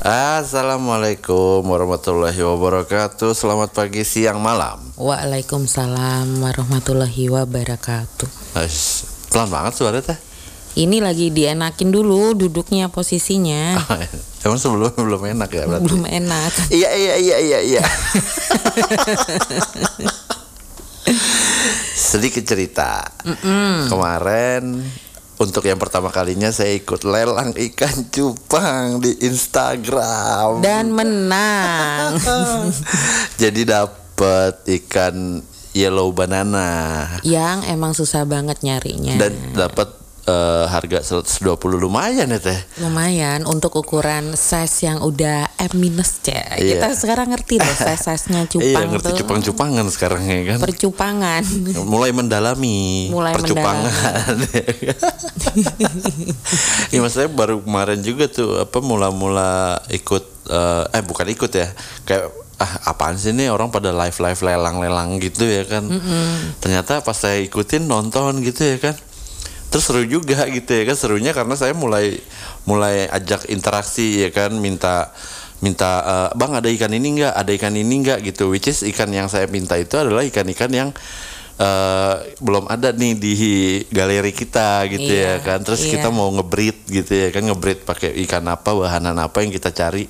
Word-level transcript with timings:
Assalamualaikum 0.00 1.60
warahmatullahi 1.60 2.40
wabarakatuh. 2.40 3.36
Selamat 3.36 3.76
pagi, 3.76 4.00
siang, 4.00 4.40
malam. 4.40 4.80
Waalaikumsalam 4.96 6.40
warahmatullahi 6.40 7.28
wabarakatuh. 7.28 8.56
Aish, 8.56 9.04
pelan 9.28 9.52
banget 9.52 9.76
suara 9.76 10.00
teh. 10.00 10.16
Ini 10.80 11.04
lagi 11.04 11.28
dienakin 11.28 11.92
dulu 11.92 12.32
duduknya 12.32 12.88
posisinya. 12.88 13.76
Emang 14.48 14.56
sebelumnya 14.56 14.96
belum 14.96 15.36
enak 15.36 15.50
ya 15.52 15.68
berarti? 15.68 15.84
Belum 15.84 16.08
enak. 16.08 16.52
Iya 16.80 16.90
iya 16.96 17.14
iya 17.20 17.36
iya 17.36 17.58
iya. 17.60 17.84
Sedikit 21.92 22.48
cerita. 22.48 23.04
Kemarin 23.92 24.80
untuk 25.40 25.64
yang 25.64 25.80
pertama 25.80 26.12
kalinya 26.12 26.52
saya 26.52 26.76
ikut 26.76 27.00
lelang 27.00 27.56
ikan 27.56 28.12
cupang 28.12 29.00
di 29.00 29.16
Instagram. 29.24 30.60
Dan 30.60 30.92
menang. 30.92 32.20
Jadi 33.42 33.64
dapat 33.64 34.60
ikan 34.68 35.40
yellow 35.70 36.10
banana 36.10 37.06
Yang 37.22 37.58
emang 37.70 37.94
susah 37.96 38.26
banget 38.26 38.60
nyarinya. 38.60 39.16
dan 39.16 39.32
dapat 39.56 39.99
eh, 40.26 40.64
harga 40.68 41.00
120 41.00 41.56
lumayan 41.80 42.28
ya 42.28 42.40
teh. 42.40 42.60
Lumayan 42.82 43.48
untuk 43.48 43.72
ukuran 43.80 44.36
size 44.36 44.88
yang 44.88 45.00
udah 45.00 45.48
M 45.56 45.72
minus 45.80 46.20
C. 46.20 46.34
Iya. 46.34 46.76
Kita 46.76 46.88
sekarang 46.96 47.32
ngerti 47.32 47.60
deh 47.60 47.76
size-size-nya 47.76 48.44
Iya 48.48 48.52
cupang 48.52 48.86
ngerti 48.92 49.10
tuh. 49.12 49.18
cupang-cupangan 49.24 49.86
sekarang 49.88 50.22
ya 50.28 50.40
kan. 50.54 50.58
Percupangan. 50.64 51.42
mulai 51.92 52.10
mendalami 52.12 53.08
Mulai 53.12 53.32
percupangan. 53.36 54.34
Iya 56.90 57.00
maksudnya 57.02 57.30
baru 57.30 57.62
kemarin 57.62 58.00
juga 58.02 58.26
tuh 58.26 58.58
apa 58.62 58.78
mula-mula 58.82 59.78
ikut 59.90 60.24
eh, 60.50 60.84
eh 60.98 61.02
bukan 61.02 61.26
ikut 61.30 61.50
ya 61.54 61.70
kayak 62.06 62.30
ah 62.60 62.92
apaan 62.92 63.16
sih 63.16 63.32
nih 63.32 63.48
orang 63.48 63.72
pada 63.72 63.88
live 63.88 64.18
live 64.20 64.40
lelang-lelang 64.44 65.16
gitu 65.16 65.48
ya 65.48 65.64
kan. 65.64 65.88
Ternyata 66.60 67.00
pas 67.00 67.16
saya 67.16 67.40
ikutin 67.40 67.88
nonton 67.88 68.44
gitu 68.44 68.76
ya 68.76 68.76
kan. 68.76 68.94
Terus 69.70 69.84
seru 69.86 70.02
juga 70.02 70.44
gitu 70.50 70.66
ya 70.66 70.82
kan 70.82 70.96
serunya 70.98 71.30
karena 71.30 71.54
saya 71.54 71.72
mulai 71.78 72.18
mulai 72.66 73.06
ajak 73.06 73.46
interaksi 73.48 74.26
ya 74.26 74.30
kan 74.34 74.50
minta 74.58 75.14
minta 75.62 75.90
eh, 76.02 76.28
bang 76.34 76.52
ada 76.58 76.68
ikan 76.72 76.90
ini 76.90 77.20
enggak 77.20 77.34
ada 77.36 77.50
ikan 77.54 77.74
ini 77.76 77.94
enggak 78.02 78.18
gitu 78.26 78.50
which 78.50 78.66
is 78.66 78.82
ikan 78.82 79.12
yang 79.14 79.30
saya 79.30 79.46
minta 79.46 79.78
itu 79.78 79.94
adalah 79.94 80.26
ikan-ikan 80.26 80.72
yang 80.72 80.90
eh, 81.60 82.14
belum 82.40 82.64
ada 82.66 82.88
nih 82.90 83.12
di 83.14 83.32
galeri 83.92 84.32
kita 84.32 84.88
gitu 84.88 85.04
ya 85.04 85.36
Iya, 85.36 85.44
kan. 85.44 85.60
Terus 85.60 85.84
iya. 85.84 86.00
kita 86.00 86.08
mau 86.08 86.32
ngebreed 86.32 86.88
gitu 86.88 87.12
ya 87.12 87.28
kan 87.28 87.44
ngebreed 87.44 87.84
pakai 87.84 88.16
ikan 88.24 88.48
apa 88.48 88.72
bahanan 88.72 89.12
apa 89.20 89.44
yang 89.44 89.52
kita 89.52 89.68
cari 89.70 90.08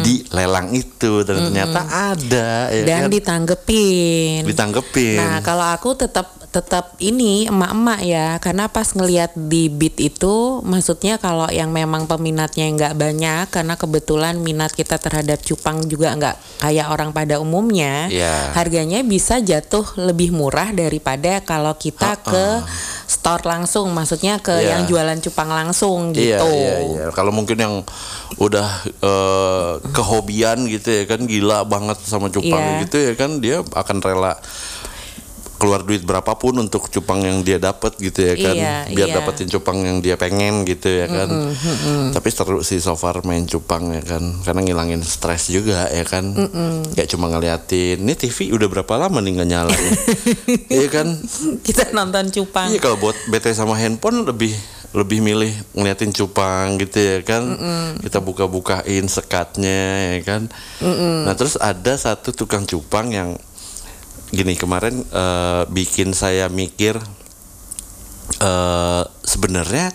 di 0.00 0.22
lelang 0.30 0.70
itu. 0.70 1.26
Dan 1.26 1.50
ternyata 1.50 1.80
ada 2.14 2.70
ya 2.70 2.84
Dan 2.86 3.00
kan? 3.06 3.10
ditanggepin. 3.10 4.46
ditanggepin. 4.46 5.18
Nah, 5.18 5.38
kalau 5.42 5.66
aku 5.74 5.98
tetap 5.98 6.30
tetap 6.54 6.94
ini 7.02 7.50
emak-emak 7.50 8.00
ya, 8.06 8.38
karena 8.38 8.70
pas 8.70 8.86
ngelihat 8.94 9.34
di 9.34 9.66
beat 9.66 9.98
itu, 9.98 10.62
maksudnya 10.62 11.18
kalau 11.18 11.50
yang 11.50 11.74
memang 11.74 12.06
peminatnya 12.06 12.70
nggak 12.70 12.94
banyak, 12.94 13.44
karena 13.50 13.74
kebetulan 13.74 14.38
minat 14.38 14.70
kita 14.70 15.02
terhadap 15.02 15.42
cupang 15.42 15.82
juga 15.90 16.14
nggak 16.14 16.62
kayak 16.62 16.86
orang 16.94 17.10
pada 17.10 17.42
umumnya, 17.42 18.06
Iya. 18.06 18.54
harganya 18.54 19.02
bisa 19.02 19.42
jatuh 19.42 19.82
lebih 19.98 20.30
murah 20.30 20.70
daripada 20.84 21.40
kalau 21.40 21.72
kita 21.74 22.20
ke 22.20 22.60
store 23.04 23.44
langsung, 23.44 23.88
maksudnya 23.90 24.36
ke 24.38 24.52
Iya. 24.54 24.76
yang 24.76 24.82
jualan 24.84 25.18
cupang 25.20 25.48
langsung 25.48 26.12
Iya, 26.12 26.38
gitu. 26.40 26.48
iya, 26.52 26.74
iya. 26.84 27.04
Kalau 27.10 27.32
mungkin 27.32 27.56
yang 27.56 27.74
udah 28.36 28.68
eh, 29.00 29.72
kehobian 29.90 30.66
gitu 30.66 30.90
ya 30.90 31.04
kan 31.06 31.22
gila 31.22 31.62
banget 31.64 31.96
sama 32.02 32.28
cupang 32.28 32.58
Iya. 32.60 32.80
gitu 32.84 32.96
ya 32.98 33.12
kan 33.14 33.38
dia 33.38 33.56
akan 33.62 33.96
rela 33.98 34.34
keluar 35.64 35.80
duit 35.80 36.04
berapapun 36.04 36.60
untuk 36.60 36.92
cupang 36.92 37.24
yang 37.24 37.40
dia 37.40 37.56
dapat 37.56 37.96
gitu 37.96 38.20
ya 38.20 38.36
kan. 38.36 38.52
Iya, 38.52 38.74
biar 38.92 39.08
iya. 39.08 39.16
dapetin 39.16 39.48
cupang 39.48 39.80
yang 39.80 40.04
dia 40.04 40.20
pengen 40.20 40.68
gitu 40.68 40.92
ya 40.92 41.08
kan. 41.08 41.32
Tapi 42.12 42.28
seru 42.28 42.60
sih 42.60 42.84
so 42.84 42.92
far 43.00 43.24
main 43.24 43.48
cupang 43.48 43.88
ya 43.96 44.04
kan. 44.04 44.44
Karena 44.44 44.60
ngilangin 44.60 45.00
stres 45.00 45.48
juga 45.48 45.88
ya 45.88 46.04
kan. 46.04 46.36
Kayak 46.92 47.08
cuma 47.16 47.32
ngeliatin. 47.32 48.04
Ini 48.04 48.12
TV 48.12 48.52
udah 48.52 48.68
berapa 48.68 48.92
lama 49.00 49.24
nih 49.24 49.40
nggak 49.40 49.48
nyala 49.48 49.72
ya? 49.72 49.92
Iya 50.84 50.88
kan? 50.92 51.08
Kita 51.64 51.96
nonton 51.96 52.28
cupang. 52.28 52.68
Iya 52.68 52.84
kalau 52.84 53.00
buat 53.00 53.16
bete 53.32 53.56
sama 53.56 53.80
handphone 53.80 54.28
lebih 54.28 54.52
lebih 54.94 55.18
milih 55.24 55.50
ngeliatin 55.72 56.12
cupang 56.12 56.76
gitu 56.76 57.00
ya 57.00 57.18
kan. 57.24 57.56
Kita 58.04 58.20
buka-bukain 58.20 59.08
sekatnya 59.08 60.12
ya 60.12 60.20
kan. 60.28 60.42
Nah 61.24 61.32
terus 61.32 61.56
ada 61.56 61.96
satu 61.96 62.36
tukang 62.36 62.68
cupang 62.68 63.08
yang 63.08 63.40
gini 64.34 64.54
kemarin 64.58 65.00
eh, 65.00 65.62
bikin 65.70 66.12
saya 66.12 66.50
mikir 66.50 66.98
eh 68.40 69.02
sebenarnya 69.22 69.94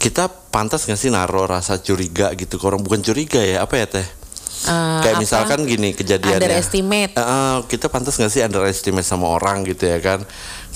kita 0.00 0.28
pantas 0.50 0.88
nggak 0.88 1.00
sih 1.00 1.12
naruh 1.12 1.44
rasa 1.46 1.80
curiga 1.80 2.32
gitu 2.36 2.56
orang 2.64 2.80
bukan 2.80 3.04
curiga 3.04 3.40
ya 3.40 3.64
apa 3.64 3.76
ya 3.76 3.86
teh 3.88 4.08
Eh, 4.60 4.98
kayak 5.00 5.16
apa? 5.16 5.22
misalkan 5.24 5.64
gini 5.64 5.96
kejadiannya 5.96 6.36
Underestimate. 6.36 7.12
Eh, 7.16 7.58
kita 7.64 7.88
pantas 7.88 8.20
nggak 8.20 8.28
sih 8.28 8.44
underestimate 8.44 9.08
sama 9.08 9.32
orang 9.32 9.64
gitu 9.64 9.88
ya 9.88 9.96
kan 10.04 10.20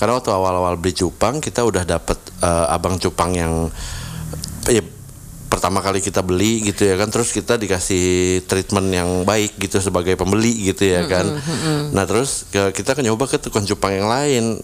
karena 0.01 0.17
waktu 0.17 0.33
awal-awal 0.33 0.73
beli 0.81 0.97
cupang 0.97 1.37
kita 1.37 1.61
udah 1.61 1.85
dapet 1.85 2.17
eh, 2.41 2.73
abang 2.73 2.97
cupang 2.97 3.37
yang 3.37 3.69
ya, 4.65 4.81
pertama 5.45 5.79
kali 5.79 5.99
kita 5.99 6.19
beli 6.19 6.59
gitu 6.63 6.83
ya 6.83 6.95
kan 6.95 7.07
terus 7.07 7.29
kita 7.29 7.55
dikasih 7.55 8.03
treatment 8.43 8.89
yang 8.89 9.09
baik 9.23 9.55
gitu 9.57 9.79
sebagai 9.79 10.13
pembeli 10.13 10.51
gitu 10.65 10.85
ya 10.85 11.05
kan. 11.05 11.25
nah 11.89 12.03
terus 12.03 12.45
ke- 12.47 12.73
kita 12.73 12.91
kan 12.91 13.01
nyoba 13.01 13.25
ke 13.25 13.37
tukang 13.37 13.63
cupang 13.63 13.93
yang 13.93 14.07
lain. 14.07 14.59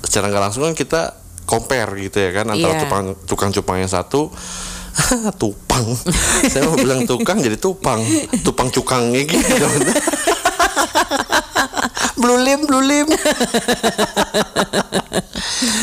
Secara 0.00 0.28
nggak 0.28 0.42
langsung 0.42 0.62
kan 0.62 0.72
kita 0.72 1.12
compare 1.44 1.90
gitu 1.98 2.18
ya 2.18 2.30
kan 2.32 2.46
antara 2.46 2.74
Iya. 2.74 2.82
tukang 2.82 3.06
tukang 3.24 3.50
cupang 3.52 3.78
yang 3.78 3.88
satu 3.88 4.28
tupang. 5.40 5.84
Saya 6.50 6.64
mau 6.64 6.76
bilang 6.76 7.04
tukang 7.04 7.38
jadi 7.38 7.56
tupang 7.56 8.00
tupang 8.42 8.68
cukangnya 8.68 9.22
gitu. 9.24 9.66
Blulim 12.18 12.66
blulim 12.66 13.06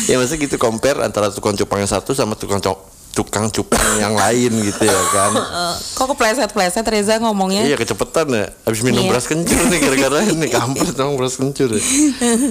ya 0.06 0.14
maksudnya 0.14 0.38
gitu 0.38 0.56
compare 0.56 1.00
antara 1.00 1.28
tukang 1.28 1.56
cupang 1.56 1.80
yang 1.80 1.90
satu 1.90 2.12
sama 2.12 2.34
tukang 2.34 2.60
cok 2.60 2.78
tukang 3.16 3.48
cupang 3.48 3.80
yang 3.96 4.12
lain 4.12 4.52
gitu 4.60 4.84
ya 4.84 5.00
kan 5.10 5.32
Eh, 5.56 5.74
kok 5.96 6.06
kepleset-pleset 6.06 6.84
Reza 6.84 7.16
ngomongnya? 7.16 7.64
Iya 7.64 7.74
kecepatan 7.74 8.28
ya 8.28 8.46
Abis 8.62 8.84
minum 8.84 9.00
Iya. 9.00 9.10
beras 9.10 9.24
kencur 9.24 9.56
nih 9.64 9.80
Gara-gara 9.80 10.18
ini 10.22 10.46
kampret 10.54 10.92
dong 10.92 11.16
beras 11.16 11.34
kencur 11.34 11.72
ya. 11.72 11.80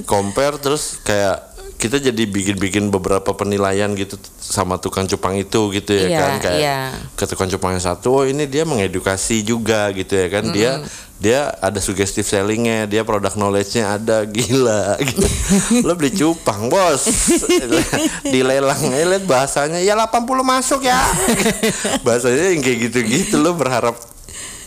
Compare 0.03 0.57
terus 0.57 0.97
kayak 0.99 1.53
kita 1.75 1.99
jadi 2.01 2.23
bikin-bikin 2.25 2.87
beberapa 2.87 3.35
penilaian 3.35 3.91
gitu 3.93 4.15
sama 4.33 4.79
tukang 4.79 5.05
cupang 5.05 5.35
itu 5.35 5.69
gitu 5.69 5.91
ya 5.93 6.07
Iya, 6.07 6.17
kan 6.17 6.33
kayak 6.39 6.57
iya. 6.57 6.79
ke 7.13 7.23
tukang 7.25 7.45
cupang 7.47 7.75
yang 7.75 7.83
satu 7.83 8.07
oh 8.13 8.25
ini 8.25 8.47
dia 8.47 8.63
mengedukasi 8.63 9.43
juga 9.43 9.91
gitu 9.91 10.15
ya 10.15 10.27
kan 10.29 10.49
dia 10.49 10.81
dia 11.15 11.47
ada 11.63 11.79
suggestive 11.79 12.27
sellingnya 12.27 12.91
dia 12.91 13.07
produk 13.07 13.31
knowledge-nya 13.31 13.95
ada 13.95 14.27
gila. 14.35 14.99
Gitu. 14.99 15.27
lo 15.87 15.95
beli 15.95 16.11
cupang 16.11 16.67
bos. 16.67 17.07
Dilelang 18.33 18.81
lihat 18.91 19.23
bahasanya. 19.23 19.79
Ya 19.79 19.95
80 19.95 20.25
masuk 20.43 20.83
ya. 20.83 20.99
Bahasanya 22.05 22.51
yang 22.51 22.61
kayak 22.61 22.79
gitu-gitu 22.91 23.39
lo 23.39 23.55
berharap 23.55 23.95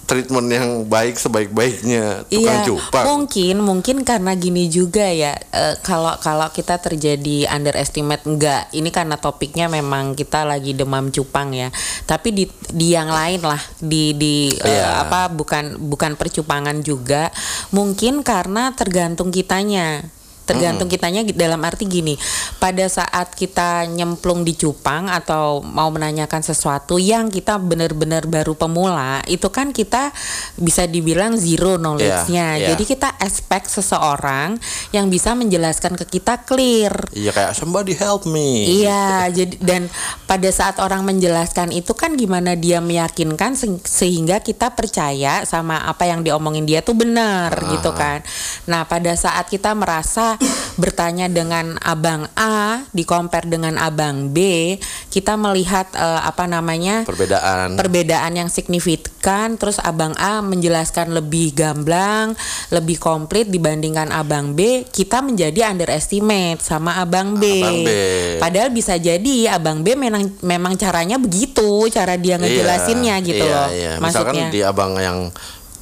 treatment 0.09 0.49
yang 0.49 0.69
baik 0.89 1.21
sebaik-baiknya 1.21 2.25
tukang 2.27 2.59
Iya, 2.59 2.65
cupang 2.65 3.05
mungkin 3.05 3.57
mungkin 3.61 3.97
karena 4.09 4.33
gini 4.33 4.73
juga 4.73 5.05
ya. 5.05 5.37
eh, 5.37 5.77
kalau 5.85 6.17
kalau 6.19 6.49
kita 6.49 6.81
terjadi 6.81 7.45
underestimate 7.53 8.25
enggak, 8.25 8.73
ini 8.73 8.89
karena 8.89 9.21
topiknya 9.21 9.69
memang 9.69 10.17
kita 10.17 10.49
lagi 10.49 10.73
demam 10.73 11.13
cupang 11.13 11.53
ya. 11.53 11.69
Tapi 12.09 12.33
di 12.33 12.45
di 12.73 12.97
yang 12.97 13.13
lain 13.13 13.45
lah, 13.45 13.61
di 13.79 14.17
di 14.17 14.49
eh, 14.65 14.81
Iya. 14.81 15.05
apa 15.05 15.29
bukan 15.29 15.77
bukan 15.77 16.17
percupangan 16.17 16.81
juga. 16.81 17.29
Mungkin 17.71 18.25
karena 18.25 18.73
tergantung 18.73 19.29
kitanya. 19.29 20.09
Tergantung 20.49 20.89
kitanya 20.89 21.21
dalam 21.29 21.61
arti 21.61 21.85
gini, 21.85 22.17
pada 22.57 22.89
saat 22.89 23.31
kita 23.31 23.85
nyemplung 23.85 24.43
di 24.43 24.57
cupang 24.57 25.07
atau 25.07 25.61
mau 25.61 25.89
menanyakan 25.89 26.41
sesuatu 26.41 26.97
yang 26.97 27.29
kita 27.29 27.61
benar-benar 27.61 28.25
baru 28.25 28.57
pemula, 28.57 29.21
itu 29.27 29.45
kan 29.49 29.71
kita 29.71 30.09
bisa 30.57 30.85
dibilang 30.85 31.37
zero 31.37 31.77
knowledge-nya. 31.77 32.49
Iya, 32.49 32.59
iya. 32.59 32.69
Jadi 32.71 32.85
kita 32.87 33.13
expect 33.19 33.69
seseorang 33.69 34.57
yang 34.91 35.07
bisa 35.07 35.35
menjelaskan 35.35 35.95
ke 35.95 36.09
kita 36.11 36.41
clear. 36.41 36.97
iya 37.13 37.29
kayak 37.29 37.53
somebody 37.53 37.93
help 37.93 38.25
me 38.25 38.65
Iya, 38.81 39.29
jadi 39.29 39.55
dan 39.59 39.83
pada 40.25 40.49
saat 40.49 40.79
orang 40.79 41.05
menjelaskan 41.05 41.71
itu 41.71 41.93
kan 41.93 42.15
gimana 42.15 42.55
dia 42.55 42.81
meyakinkan 42.81 43.53
se- 43.53 43.85
sehingga 43.85 44.41
kita 44.41 44.73
percaya 44.73 45.45
sama 45.45 45.77
apa 45.81 46.07
yang 46.07 46.23
diomongin 46.23 46.65
dia 46.65 46.81
tuh 46.81 46.95
benar 46.95 47.53
gitu 47.69 47.91
kan. 47.93 48.25
Nah, 48.65 48.87
pada 48.87 49.13
saat 49.13 49.45
kita 49.47 49.75
merasa 49.75 50.38
bertanya 50.79 51.27
dengan 51.27 51.75
abang 51.83 52.31
A 52.39 52.87
di 52.95 53.03
compare 53.03 53.51
dengan 53.51 53.75
abang 53.77 54.31
B, 54.31 54.79
kita 55.11 55.35
melihat 55.35 55.91
uh, 55.99 56.23
apa 56.23 56.47
namanya 56.47 57.03
perbedaan 57.03 57.75
perbedaan 57.75 58.33
yang 58.39 58.47
signifikan. 58.47 59.59
Terus 59.59 59.83
abang 59.83 60.15
A 60.15 60.39
menjelaskan 60.39 61.11
lebih 61.11 61.59
gamblang, 61.59 62.39
lebih 62.71 63.03
komplit 63.03 63.51
dibandingkan 63.51 64.15
abang 64.15 64.55
B, 64.55 64.87
kita 64.87 65.19
menjadi 65.19 65.67
underestimate 65.75 66.63
sama 66.63 67.03
abang 67.03 67.43
B. 67.43 67.59
Abang 67.59 67.83
B. 67.83 67.91
Padahal 68.39 68.71
bisa 68.71 68.95
jadi 68.95 69.51
abang 69.51 69.83
B 69.83 69.99
memang 69.99 70.31
memang 70.47 70.79
caranya 70.79 71.19
begitu, 71.19 71.91
cara 71.91 72.15
dia 72.15 72.39
ngejelasinnya 72.39 73.19
Iya, 73.19 73.27
gitu 73.27 73.45
iya, 73.45 73.55
loh. 73.57 73.69
iya. 73.75 73.93
Misalkan 73.99 74.35
Maksudnya. 74.39 74.55
di 74.55 74.61
abang 74.63 74.93
yang 75.03 75.19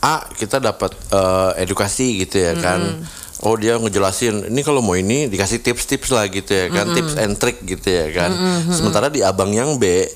A 0.00 0.24
kita 0.32 0.56
dapat 0.62 0.96
eh, 1.12 1.64
edukasi 1.66 2.24
gitu 2.24 2.40
ya 2.40 2.56
kan. 2.56 3.04
Oh 3.44 3.52
dia 3.52 3.76
ngejelasin 3.76 4.48
ini 4.48 4.64
kalau 4.64 4.80
mau 4.80 4.96
ini 4.96 5.28
dikasih 5.28 5.60
tips-tips 5.60 6.08
lah 6.08 6.24
gitu 6.26 6.48
ya 6.48 6.72
kan, 6.72 6.88
tips 6.92 7.14
and 7.16 7.36
trick 7.36 7.60
gitu 7.62 7.84
ya 7.84 8.08
kan. 8.10 8.30
Sementara 8.70 9.12
di 9.12 9.20
abang 9.20 9.52
yang 9.52 9.76
B 9.76 10.08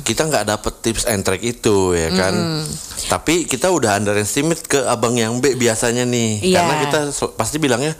kita 0.00 0.24
nggak 0.24 0.44
dapet 0.48 0.74
tips 0.80 1.04
and 1.04 1.22
trick 1.22 1.40
itu 1.40 1.92
ya 1.92 2.10
kan. 2.10 2.64
Tapi 3.06 3.44
kita 3.44 3.68
udah 3.68 4.00
underestimate 4.00 4.64
ke 4.64 4.82
abang 4.82 5.14
yang 5.14 5.38
B 5.38 5.54
biasanya 5.54 6.02
nih, 6.02 6.40
Iya. 6.40 6.56
karena 6.58 6.74
kita 6.82 6.98
pasti 7.36 7.60
bilangnya 7.60 7.94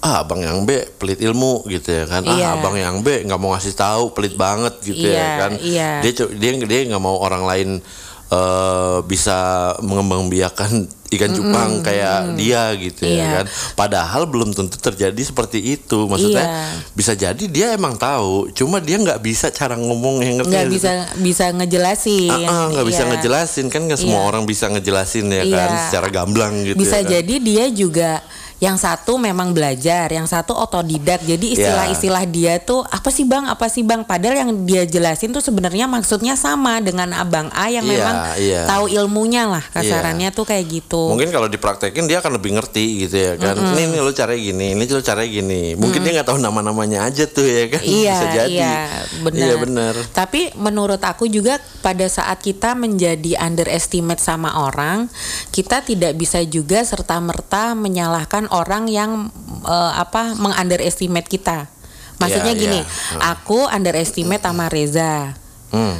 ah 0.00 0.24
abang 0.24 0.40
yang 0.40 0.64
B 0.64 0.80
pelit 0.96 1.20
ilmu 1.20 1.60
gitu 1.68 1.92
ya 1.92 2.08
kan 2.08 2.24
Iya. 2.24 2.56
ah 2.56 2.56
abang 2.56 2.72
yang 2.72 3.04
B 3.04 3.20
nggak 3.20 3.36
mau 3.36 3.52
ngasih 3.52 3.76
tahu 3.76 4.16
pelit 4.16 4.32
banget 4.32 4.80
gitu 4.80 5.04
Iya, 5.04 5.20
ya 5.20 5.28
kan 5.36 5.52
iya. 5.60 5.90
dia 6.00 6.12
dia 6.40 6.50
dia 6.56 6.80
nggak 6.88 7.04
mau 7.04 7.20
orang 7.20 7.44
lain 7.44 7.68
eh, 8.30 8.98
bisa 9.04 9.38
mengembangbiakan 9.80 10.86
ikan 11.10 11.34
cupang 11.34 11.82
kayak 11.82 12.38
dia 12.38 12.70
gitu 12.78 13.02
Iya. 13.02 13.18
ya 13.18 13.26
kan 13.34 13.46
padahal 13.74 14.30
belum 14.30 14.54
tentu 14.54 14.78
terjadi 14.78 15.18
seperti 15.18 15.58
itu 15.58 16.06
maksudnya 16.06 16.46
Iya. 16.46 16.66
bisa 16.94 17.12
jadi 17.12 17.44
dia 17.44 17.74
emang 17.74 17.98
tahu 17.98 18.46
cuma 18.54 18.78
dia 18.78 18.94
nggak 18.94 19.18
bisa 19.18 19.50
cara 19.50 19.74
ngomong 19.74 20.22
yang 20.22 20.38
ngerti 20.38 20.46
nggak 20.46 20.62
nggak 20.62 20.70
bisa 20.70 20.90
bisa 21.18 21.44
ngejelasin. 21.50 22.30
Ah, 22.30 22.46
ah, 22.46 22.64
nggak 22.70 22.86
bisa 22.86 23.02
Iya. 23.02 23.08
ngejelasin 23.10 23.66
kan 23.66 23.80
nggak 23.90 23.98
semua 23.98 24.22
Iya. 24.22 24.28
orang 24.30 24.42
bisa 24.46 24.64
ngejelasin 24.70 25.26
ya 25.26 25.42
Iya. 25.42 25.56
kan 25.58 25.70
secara 25.90 26.08
gamblang 26.08 26.54
gitu 26.62 26.78
bisa 26.78 26.98
ya 26.98 27.02
kan. 27.02 27.10
jadi 27.18 27.34
dia 27.42 27.64
juga 27.74 28.10
yang 28.60 28.76
satu 28.76 29.16
memang 29.16 29.56
belajar, 29.56 30.12
yang 30.12 30.28
satu 30.28 30.52
otodidak. 30.52 31.24
Jadi 31.24 31.56
istilah-istilah 31.56 32.24
dia 32.28 32.60
tuh 32.60 32.84
apa 32.84 33.08
sih 33.08 33.24
bang, 33.24 33.48
apa 33.48 33.72
sih 33.72 33.80
bang? 33.80 34.04
Padahal 34.04 34.44
yang 34.44 34.50
dia 34.68 34.84
jelasin 34.84 35.32
tuh 35.32 35.40
sebenarnya 35.40 35.88
maksudnya 35.88 36.36
sama 36.36 36.76
dengan 36.84 37.16
abang 37.16 37.48
A 37.56 37.72
yang 37.72 37.88
Iya, 37.88 37.96
memang 37.96 38.14
iya. 38.36 38.62
tahu 38.68 38.92
ilmunya 38.92 39.48
lah 39.48 39.64
kasarannya 39.72 40.28
tuh 40.36 40.44
kayak 40.44 40.68
gitu. 40.68 41.08
Mungkin 41.08 41.32
kalau 41.32 41.48
dipraktekin 41.48 42.04
dia 42.04 42.20
akan 42.20 42.36
lebih 42.36 42.60
ngerti 42.60 43.08
gitu 43.08 43.16
ya 43.16 43.32
kan. 43.40 43.56
Ini 43.56 43.96
nih 43.96 44.00
lo 44.04 44.12
cara 44.12 44.36
gini, 44.36 44.76
ini 44.76 44.84
lo 44.84 45.00
cara 45.00 45.24
gini. 45.24 45.72
Mungkin 45.80 46.04
dia 46.04 46.20
nggak 46.20 46.28
tahu 46.28 46.38
nama-namanya 46.38 47.08
aja 47.08 47.24
tuh 47.24 47.48
ya 47.48 47.64
kan. 47.72 47.80
Iya, 47.80 48.12
Bisa 48.12 48.26
jadi. 48.36 48.52
iya, 48.52 48.76
benar. 49.24 49.40
Iya 49.40 49.54
benar. 49.56 49.94
Tapi 50.12 50.52
menurut 50.60 51.00
aku 51.00 51.24
juga 51.32 51.56
pada 51.80 52.04
saat 52.12 52.44
kita 52.44 52.76
menjadi 52.76 53.40
underestimate 53.40 54.20
sama 54.20 54.52
orang, 54.68 55.08
kita 55.48 55.80
tidak 55.80 56.12
bisa 56.20 56.44
juga 56.44 56.84
serta 56.84 57.16
merta 57.24 57.72
menyalahkan 57.72 58.49
orang 58.52 58.86
yang 58.90 59.28
eh, 59.64 59.92
apa 59.96 60.34
mengunderestimate 60.38 61.26
kita. 61.26 61.70
Maksudnya 62.20 62.52
Iya, 62.52 62.60
gini, 62.60 62.80
iya. 62.84 63.32
aku 63.32 63.64
underestimate 63.64 64.44
sama 64.44 64.68
Reza. 64.68 65.32
Hmm. 65.72 65.96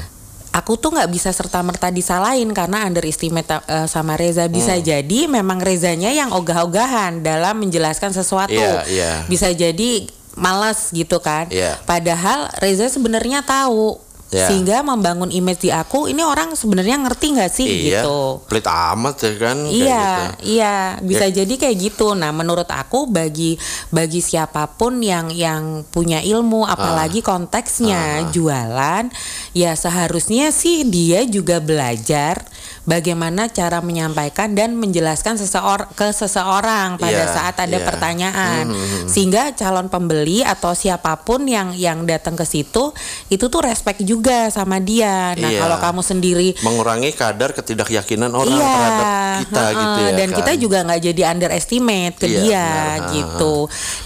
Aku 0.51 0.75
tuh 0.77 0.91
nggak 0.93 1.09
bisa 1.15 1.31
serta 1.31 1.63
merta 1.63 1.89
disalahin 1.95 2.51
karena 2.53 2.85
underestimate 2.85 3.65
eh, 3.65 3.87
sama 3.89 4.21
Reza. 4.21 4.51
Bisa 4.53 4.77
jadi 4.77 5.31
memang 5.31 5.63
Rezanya 5.65 6.13
yang 6.13 6.35
ogah-ogahan 6.37 7.25
dalam 7.25 7.65
menjelaskan 7.65 8.13
sesuatu. 8.13 8.53
Iya, 8.53 8.85
iya. 8.91 9.13
Bisa 9.31 9.49
jadi 9.55 10.05
malas 10.37 10.93
gitu 10.93 11.23
kan. 11.25 11.49
Iya. 11.49 11.81
Padahal 11.89 12.53
Reza 12.61 12.93
sebenarnya 12.93 13.41
tahu 13.41 14.10
Iya. 14.31 14.47
sehingga 14.47 14.87
membangun 14.87 15.35
image 15.35 15.67
di 15.67 15.71
aku 15.75 16.07
ini 16.07 16.23
orang 16.23 16.55
sebenarnya 16.55 17.03
ngerti 17.03 17.27
nggak 17.35 17.51
sih 17.51 17.67
Iya. 17.67 18.07
gitu. 18.07 18.47
Pelit 18.47 18.63
amat 18.63 19.15
ya 19.19 19.33
kan. 19.35 19.59
Iya, 19.67 20.07
gitu. 20.07 20.55
iya, 20.55 20.77
bisa 21.03 21.27
jadi 21.27 21.51
kayak 21.51 21.77
gitu. 21.77 22.15
Nah, 22.15 22.31
menurut 22.31 22.71
aku 22.71 23.11
bagi 23.11 23.59
bagi 23.91 24.23
siapa 24.23 24.71
pun 24.71 25.03
yang 25.03 25.35
yang 25.35 25.83
punya 25.91 26.23
ilmu, 26.23 26.63
Ah. 26.63 26.79
apalagi 26.79 27.27
konteksnya 27.27 28.31
jualan, 28.31 29.11
ya 29.51 29.75
seharusnya 29.75 30.55
sih 30.55 30.87
dia 30.87 31.27
juga 31.27 31.59
belajar 31.59 32.47
bagaimana 32.91 33.47
cara 33.47 33.79
menyampaikan 33.79 34.51
dan 34.59 34.75
menjelaskan 34.75 35.39
seseor 35.39 35.87
ke 35.95 36.11
seseorang 36.11 36.99
pada 36.99 37.23
Iya, 37.23 37.31
saat 37.31 37.55
ada 37.63 37.79
iya. 37.79 37.87
pertanyaan, 37.87 38.65
sehingga 39.07 39.55
calon 39.55 39.87
pembeli 39.87 40.43
atau 40.43 40.75
siapa 40.75 41.23
pun 41.23 41.47
yang 41.47 41.71
yang 41.79 42.03
datang 42.03 42.35
ke 42.35 42.43
situ 42.43 42.91
itu 43.31 43.47
tuh 43.47 43.63
respect 43.63 44.03
juga 44.03 44.51
sama 44.51 44.83
dia. 44.83 45.39
Nah, 45.39 45.51
Iya. 45.55 45.61
kalau 45.63 45.77
kamu 45.79 46.03
sendiri 46.03 46.49
Mengurangi 46.67 47.15
kadar 47.15 47.55
ketidakyakinan 47.55 48.35
orang 48.35 48.59
iya, 48.59 48.67
terhadap 48.75 49.07
kita 49.47 49.61
heeh, 49.63 49.75
gitu 49.79 50.01
ya 50.01 50.11
dan 50.19 50.29
kan. 50.29 50.39
kita 50.43 50.53
juga 50.59 50.79
nggak 50.83 51.01
jadi 51.13 51.23
underestimate 51.31 52.15
ke 52.19 52.27
Iya, 52.27 52.41
dia 52.43 52.67
benar, 52.67 53.15
gitu 53.15 53.55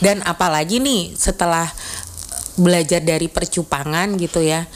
dan 0.05 0.17
apalagi 0.27 0.77
nih 0.83 1.17
setelah 1.17 1.71
belajar 2.55 3.01
dari 3.03 3.27
percupangan 3.27 4.15
gitu 4.15 4.45
ya 4.45 4.67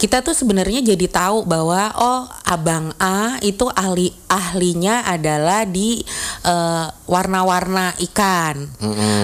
kita 0.00 0.24
tuh 0.24 0.32
sebenarnya 0.32 0.80
jadi 0.80 1.06
tahu 1.12 1.44
bahwa 1.44 1.92
oh 2.00 2.24
abang 2.50 2.90
A 2.98 3.38
itu 3.40 3.70
ahli 3.70 4.10
ahlinya 4.26 5.06
adalah 5.06 5.62
di 5.62 6.02
eh, 6.42 6.86
warna-warna 7.06 7.94
ikan 8.10 8.66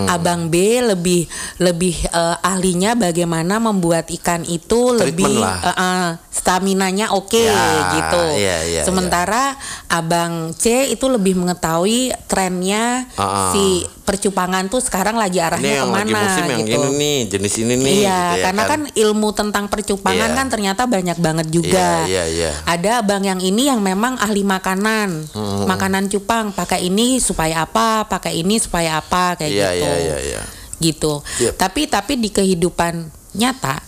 abang 0.06 0.46
B 0.46 0.54
lebih 0.80 1.26
lebih 1.58 1.94
eh, 2.06 2.36
ahlinya 2.40 2.94
bagaimana 2.94 3.58
membuat 3.58 4.06
ikan 4.14 4.46
itu 4.46 4.94
Treatment 4.94 5.02
lebih 5.10 5.34
lah. 5.42 5.58
eh, 5.58 5.74
eh, 5.74 6.06
staminanya 6.30 7.10
oke 7.10 7.34
Ya, 7.36 7.66
gitu 7.98 8.22
iya, 8.38 8.56
iya, 8.62 8.82
sementara 8.82 9.58
abang 9.88 10.54
C 10.54 10.86
itu 10.88 11.06
lebih 11.06 11.34
mengetahui 11.34 12.14
trennya 12.26 13.10
ah. 13.16 13.50
si 13.50 13.82
percupangan 14.06 14.70
tuh 14.70 14.78
sekarang 14.78 15.18
lagi 15.18 15.38
ini 15.38 15.42
arahnya 15.42 15.72
yang 15.82 15.90
ke 15.90 15.96
mana 15.98 16.06
lagi 16.06 16.14
musim 16.22 16.44
yang 16.46 16.60
gitu. 16.62 16.78
ini 16.78 16.90
nih, 16.94 17.18
jenis 17.26 17.54
ini 17.58 17.74
nih. 17.74 17.94
Iya, 17.98 18.20
gitu 18.22 18.38
ya 18.38 18.44
karena 18.46 18.62
kan. 18.62 18.80
ilmu 18.94 19.28
tentang 19.34 19.64
percupangan 19.66 20.30
Iya. 20.30 20.38
kan 20.38 20.46
ternyata 20.46 20.82
banyak 20.86 21.18
banget 21.18 21.46
juga. 21.50 22.06
Iya, 22.06 22.22
iya, 22.22 22.24
iya. 22.30 22.50
Ada 22.62 23.02
abang 23.02 23.15
yang 23.22 23.40
ini 23.40 23.70
yang 23.70 23.80
memang 23.80 24.18
ahli 24.18 24.42
makanan, 24.42 25.30
Hmm. 25.32 25.64
makanan 25.64 26.10
cupang. 26.10 26.52
Pakai 26.52 26.84
ini 26.88 27.20
supaya 27.20 27.64
apa? 27.64 28.04
Pakai 28.04 28.40
ini 28.40 28.58
supaya 28.58 28.98
apa? 28.98 29.38
Kayak 29.38 29.52
Iya, 29.52 29.68
gitu. 29.70 29.84
iya, 29.84 29.94
iya, 29.96 30.16
iya. 30.20 30.42
Gitu. 30.76 31.12
Yep. 31.40 31.52
Tapi 31.56 31.80
tapi 31.86 32.12
di 32.18 32.28
kehidupan 32.28 33.08
nyata, 33.36 33.80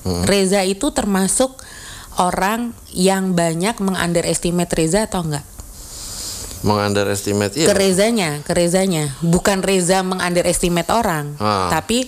Hmm. 0.00 0.24
Reza 0.24 0.64
itu 0.64 0.88
termasuk 0.96 1.60
orang 2.16 2.72
yang 2.92 3.36
banyak 3.36 3.76
mengunderestimate 3.80 4.72
Reza 4.72 5.04
atau 5.04 5.20
enggak? 5.20 5.44
Mengunderestimate 6.60 7.56
ke 7.56 7.64
iya. 7.64 7.72
Rezanya, 7.72 8.30
ke 8.44 8.52
Rezanya. 8.52 9.16
Bukan 9.24 9.64
Reza 9.64 10.04
mengunderestimate 10.04 10.92
orang, 10.92 11.36
Ah. 11.36 11.72
tapi 11.72 12.04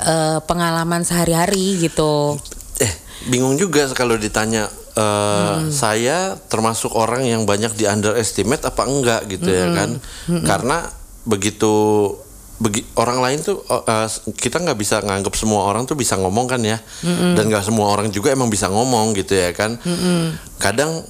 eh, 0.00 0.38
pengalaman 0.48 1.04
sehari-hari 1.04 1.76
gitu. 1.76 2.40
Eh, 2.80 2.88
bingung 3.28 3.60
juga 3.60 3.84
kalau 3.92 4.16
ditanya 4.16 4.72
eh, 4.96 5.56
saya 5.70 6.34
termasuk 6.48 6.94
orang 6.94 7.26
yang 7.26 7.42
banyak 7.46 7.74
di 7.74 7.84
underestimate 7.86 8.64
apa 8.66 8.82
enggak 8.86 9.26
gitu 9.28 9.50
ya 9.50 9.70
kan? 9.74 10.00
Karena 10.42 10.86
begitu 11.28 11.72
begi, 12.60 12.84
orang 12.96 13.24
lain 13.24 13.38
tuh 13.40 13.64
eh, 13.68 14.08
kita 14.36 14.60
nggak 14.60 14.78
bisa 14.78 15.00
nganggap 15.00 15.32
semua 15.36 15.64
orang 15.68 15.88
tuh 15.88 15.96
bisa 15.96 16.16
ngomong 16.20 16.46
kan 16.48 16.60
ya, 16.64 16.78
dan 17.36 17.44
nggak 17.48 17.64
semua 17.64 17.92
orang 17.92 18.12
juga 18.12 18.32
emang 18.32 18.52
bisa 18.52 18.68
ngomong 18.68 19.16
gitu 19.16 19.36
ya 19.36 19.52
kan? 19.56 19.76
Kadang 20.60 21.04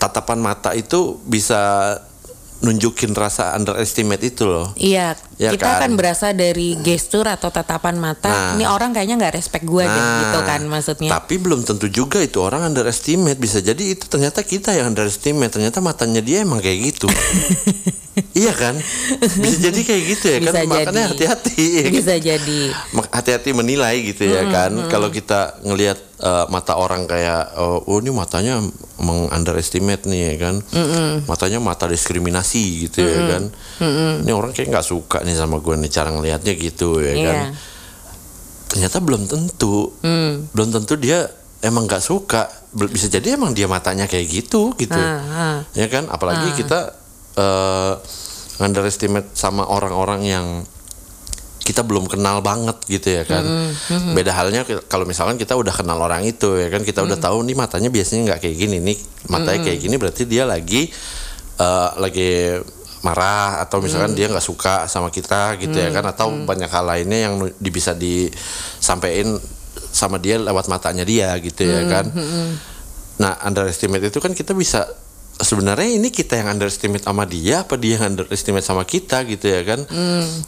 tatapan 0.00 0.40
mata 0.40 0.72
itu 0.72 1.20
bisa 1.28 1.92
nunjukin 2.60 3.16
rasa 3.16 3.56
underestimate 3.56 4.20
itu 4.24 4.44
loh. 4.44 4.72
Iya, 4.76 5.16
Ya 5.40 5.56
kita 5.56 5.80
kan? 5.80 5.88
kan 5.88 5.92
berasa 5.96 6.36
dari 6.36 6.76
gestur 6.84 7.24
atau 7.24 7.48
tatapan 7.48 7.96
mata. 7.96 8.28
Nah. 8.28 8.60
Ini 8.60 8.68
orang 8.68 8.92
kayaknya 8.92 9.24
nggak 9.24 9.40
respect 9.40 9.64
gue 9.64 9.88
deh, 9.88 9.88
Nah, 9.88 10.20
gitu 10.20 10.38
kan 10.44 10.60
maksudnya. 10.68 11.08
Tapi 11.16 11.40
belum 11.40 11.64
tentu 11.64 11.88
juga 11.88 12.20
itu 12.20 12.44
orang 12.44 12.68
underestimate. 12.68 13.40
Bisa 13.40 13.64
jadi 13.64 13.80
itu 13.80 14.04
ternyata 14.04 14.44
kita 14.44 14.76
yang 14.76 14.92
underestimate. 14.92 15.48
Ternyata 15.48 15.80
matanya 15.80 16.20
dia 16.20 16.44
emang 16.44 16.60
kayak 16.60 16.92
gitu. 16.92 17.08
iya 18.36 18.52
kan? 18.52 18.76
Bisa 19.40 19.56
jadi 19.70 19.80
kayak 19.80 20.02
gitu 20.12 20.24
ya 20.28 20.38
kan? 20.44 20.52
Makanya 20.68 21.04
hati-hati. 21.14 21.56
ya 21.56 21.82
kan? 21.88 21.92
Bisa 21.96 22.14
jadi. 22.20 22.60
Hati-hati 23.08 23.50
menilai 23.56 23.96
gitu 24.12 24.28
ya 24.28 24.44
kan. 24.52 24.76
Kalau 24.92 25.08
kita 25.08 25.62
ngelihat 25.64 25.98
eh, 26.20 26.46
mata 26.52 26.76
orang 26.76 27.08
kayak 27.08 27.56
oh, 27.56 27.80
oh 27.86 27.98
ini 28.04 28.12
matanya 28.12 28.60
mengunderestimate 29.00 30.04
nih 30.04 30.20
ya 30.20 30.34
kan. 30.36 30.54
Matanya 31.24 31.58
mata 31.62 31.88
diskriminasi 31.88 32.88
gitu 32.88 33.00
ya 33.00 33.20
kan. 33.36 33.42
Ini 34.26 34.30
orang 34.36 34.52
kayak 34.52 34.68
nggak 34.68 34.86
suka 34.86 35.24
nih 35.24 35.29
sama 35.32 35.58
gue 35.58 35.74
nih 35.76 35.88
cara 35.88 36.10
ngelihatnya 36.10 36.52
gitu 36.52 36.98
ya 36.98 37.14
kan 37.16 37.36
Iya. 37.40 37.48
ternyata 38.68 38.96
belum 38.98 39.26
tentu 39.26 39.90
Hmm. 40.00 40.46
belum 40.50 40.70
tentu 40.70 40.94
dia 40.94 41.26
emang 41.60 41.84
nggak 41.84 42.00
suka 42.00 42.46
bisa 42.86 43.06
jadi 43.06 43.34
emang 43.34 43.50
dia 43.50 43.66
matanya 43.66 44.06
kayak 44.06 44.26
gitu 44.26 44.72
gitu 44.74 44.94
Ah, 44.94 45.20
ah. 45.20 45.56
ya 45.74 45.86
kan 45.86 46.06
apalagi 46.06 46.54
kita 46.54 46.94
eh 47.34 47.94
underestimate 48.58 49.32
sama 49.32 49.64
orang-orang 49.64 50.20
yang 50.22 50.46
kita 51.60 51.80
belum 51.80 52.10
kenal 52.10 52.42
banget 52.42 52.74
gitu 52.84 53.14
ya 53.14 53.22
kan. 53.22 53.46
Mm-hmm. 53.46 54.10
Beda 54.10 54.34
halnya 54.34 54.66
kalau 54.84 55.06
misalkan 55.06 55.38
kita 55.38 55.54
udah 55.54 55.70
kenal 55.70 55.96
orang 55.96 56.26
itu 56.26 56.58
ya 56.58 56.66
kan 56.66 56.82
kita 56.82 56.98
udah 57.00 57.14
tahu 57.16 57.46
nih 57.46 57.54
matanya 57.54 57.88
biasanya 57.88 58.34
nggak 58.34 58.40
kayak 58.42 58.56
gini 58.58 58.76
nih 58.82 58.98
matanya 59.30 59.60
kayak 59.62 59.78
gini 59.78 59.94
berarti 59.94 60.22
dia 60.26 60.44
lagi 60.44 60.90
eh, 61.56 61.90
lagi 61.94 62.58
marah 63.00 63.58
atau 63.58 63.80
misalkan 63.80 64.12
dia 64.14 64.28
nggak 64.28 64.42
suka 64.42 64.84
sama 64.84 65.08
kita 65.08 65.56
gitu 65.56 65.72
ya 65.74 65.88
kan 65.90 66.04
atau 66.04 66.28
banyak 66.44 66.68
hal 66.68 66.84
lainnya 66.84 67.18
yang 67.26 67.34
di- 67.50 67.70
bisa 67.70 67.92
disampaikan 67.92 69.40
sama 69.90 70.16
dia 70.16 70.36
lewat 70.36 70.66
matanya 70.66 71.02
dia 71.02 71.32
gitu 71.38 71.64
ya 71.64 71.82
kan. 71.86 72.06
Nah, 73.18 73.36
underestimate 73.42 74.04
itu 74.04 74.16
kan 74.16 74.32
kita 74.32 74.52
bisa 74.52 74.84
sebenarnya 75.36 75.88
ini 75.90 76.08
kita 76.08 76.36
yang 76.36 76.52
underestimate 76.52 77.00
sama 77.00 77.24
dia 77.24 77.64
apa 77.64 77.74
dia 77.74 77.96
yang 77.96 78.12
underestimate 78.12 78.60
sama 78.62 78.84
kita 78.84 79.24
gitu 79.24 79.44
ya 79.44 79.64
kan? 79.64 79.80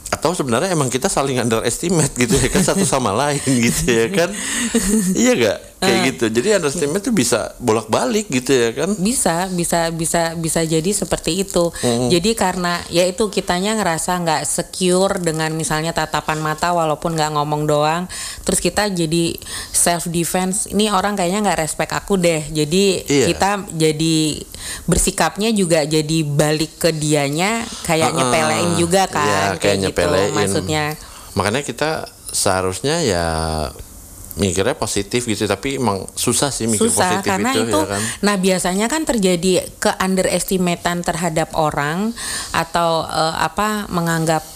Atau 0.08 0.32
sebenarnya 0.32 0.68
emang 0.70 0.88
kita 0.88 1.08
saling 1.08 1.36
underestimate 1.36 2.12
gitu 2.14 2.32
ya 2.34 2.48
kan 2.48 2.62
satu 2.62 2.84
sama 2.84 3.10
lain 3.10 3.40
gitu 3.40 3.88
ya 3.88 4.08
kan? 4.08 4.28
Iya 5.16 5.32
gak 5.34 5.58
kayak 5.82 6.00
gitu. 6.08 6.24
Jadi 6.30 6.48
underestimate 6.54 7.02
tuh 7.02 7.10
bisa 7.10 7.52
bolak 7.58 7.86
balik 7.86 8.30
gitu 8.30 8.50
ya 8.50 8.70
kan? 8.72 8.94
Bisa 8.94 9.50
bisa 9.50 9.90
bisa 9.90 10.32
bisa 10.32 10.60
jadi 10.62 10.86
seperti 10.88 11.42
itu. 11.42 11.74
Jadi 11.82 12.32
karena 12.32 12.78
ya 12.86 13.02
itu 13.02 13.26
kitanya 13.28 13.74
ngerasa 13.74 14.22
nggak 14.22 14.42
secure 14.42 15.18
dengan 15.18 15.50
misalnya 15.52 15.90
tatapan 15.90 16.38
mata 16.38 16.70
walaupun 16.70 17.12
nggak 17.12 17.34
ngomong 17.34 17.66
doang 17.66 18.06
terus 18.42 18.58
kita 18.58 18.86
jadi 18.86 19.34
self 19.68 20.06
defense 20.06 20.68
ini 20.68 20.86
orang 20.86 21.14
kayaknya 21.14 21.50
nggak 21.50 21.60
respect 21.60 21.92
aku 21.92 22.14
deh. 22.16 22.46
Jadi 22.46 23.02
Iya. 23.02 23.26
kita 23.28 23.50
jadi 23.72 24.16
bersikapnya 24.86 25.50
juga 25.50 25.82
jadi 25.82 26.18
balik 26.22 26.78
ke 26.78 26.94
dianya 26.94 27.66
kayak 27.82 28.14
Heeh. 28.14 28.18
nyepelein 28.22 28.70
juga 28.76 29.10
kan 29.10 29.26
Iya, 29.26 29.60
kayak 29.60 29.76
gitu 29.76 29.86
nyepelein. 29.90 30.30
maksudnya. 30.32 30.84
Makanya 31.34 31.62
kita 31.62 31.90
seharusnya 32.28 33.02
ya 33.02 33.26
mikirnya 34.36 34.76
positif 34.76 35.28
gitu 35.28 35.44
tapi 35.44 35.76
emang 35.76 36.08
susah 36.16 36.48
sih 36.48 36.64
mikir 36.64 36.88
susah 36.88 37.20
positif 37.20 37.28
karena 37.28 37.50
itu, 37.52 37.68
itu, 37.68 37.80
ya 37.80 37.88
kan? 37.88 38.02
nah 38.24 38.34
biasanya 38.40 38.86
kan 38.88 39.02
terjadi 39.04 39.66
ke 39.76 39.90
underestimatean 40.00 41.04
terhadap 41.04 41.52
orang 41.56 42.16
atau 42.56 43.04
eh, 43.04 43.34
apa 43.40 43.88
menganggap 43.92 44.51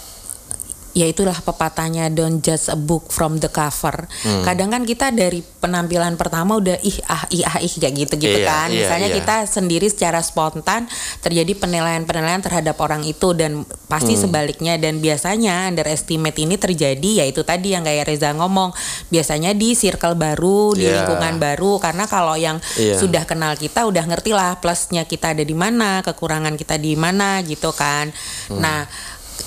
ya 0.97 1.05
itulah 1.05 1.37
pepatahnya 1.37 2.09
don't 2.09 2.41
judge 2.41 2.65
a 2.67 2.75
book 2.75 3.07
from 3.07 3.37
the 3.37 3.45
cover. 3.47 4.09
Hmm. 4.25 4.41
Kadang 4.41 4.73
kan 4.73 4.81
kita 4.81 5.13
dari 5.13 5.45
penampilan 5.45 6.17
pertama 6.17 6.57
udah 6.57 6.81
ih 6.81 6.97
ah 7.05 7.29
ih 7.29 7.45
ah 7.45 7.61
ih 7.61 7.69
kayak 7.69 7.93
gitu 7.95 8.13
gitu 8.17 8.39
Iya, 8.41 8.49
kan. 8.49 8.67
iya, 8.73 8.81
Misalnya 8.81 9.09
iya. 9.13 9.17
kita 9.21 9.35
sendiri 9.45 9.85
secara 9.85 10.19
spontan 10.19 10.89
terjadi 11.21 11.53
penilaian-penilaian 11.53 12.41
terhadap 12.41 12.73
orang 12.81 13.05
itu 13.05 13.37
dan 13.37 13.61
pasti 13.85 14.17
Hmm. 14.17 14.25
sebaliknya 14.25 14.73
dan 14.75 14.97
biasanya 14.97 15.69
underestimate 15.69 16.39
ini 16.39 16.57
terjadi 16.57 17.21
yaitu 17.21 17.45
tadi 17.45 17.77
yang 17.77 17.85
kayak 17.85 18.09
Reza 18.09 18.33
ngomong 18.33 18.73
biasanya 19.07 19.53
di 19.53 19.77
circle 19.77 20.17
baru 20.17 20.73
di 20.73 20.81
Iya. 20.83 21.05
lingkungan 21.05 21.37
baru 21.37 21.77
karena 21.77 22.09
kalau 22.09 22.33
yang 22.33 22.57
Iya. 22.73 22.97
sudah 22.97 23.21
kenal 23.23 23.53
kita 23.53 23.85
udah 23.85 24.01
ngerti 24.01 24.33
lah 24.33 24.57
plusnya 24.57 25.03
kita 25.03 25.37
ada 25.37 25.43
di 25.43 25.53
mana 25.53 26.01
kekurangan 26.01 26.57
kita 26.57 26.75
di 26.75 26.97
mana 26.97 27.43
gitu 27.43 27.69
kan 27.69 28.09
Hmm. 28.49 28.57
nah 28.57 28.87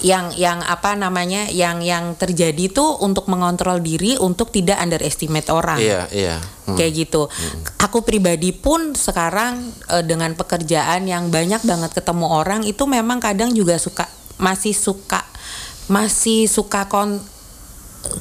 yang 0.01 0.33
yang 0.37 0.65
apa 0.65 0.97
namanya 0.97 1.49
yang 1.53 1.85
yang 1.85 2.17
terjadi 2.17 2.73
tuh 2.73 3.01
untuk 3.05 3.29
mengontrol 3.29 3.81
diri 3.85 4.17
untuk 4.17 4.49
tidak 4.49 4.81
underestimate 4.81 5.49
orang 5.53 5.81
iya 5.81 6.05
iya 6.13 6.37
Hmm. 6.71 6.79
kayak 6.79 6.93
gitu. 7.03 7.27
Aku 7.83 8.07
pribadi 8.07 8.55
pun 8.55 8.95
sekarang 8.95 9.59
eh, 9.91 10.05
dengan 10.07 10.39
pekerjaan 10.39 11.03
yang 11.03 11.27
banyak 11.27 11.67
banget 11.67 11.91
ketemu 11.91 12.27
orang 12.31 12.63
itu 12.63 12.87
memang 12.87 13.19
kadang 13.19 13.51
juga 13.51 13.75
suka 13.75 14.07
masih 14.39 14.73
suka 14.73 15.27
masih 15.91 16.47
suka 16.47 16.87
kon 16.87 17.19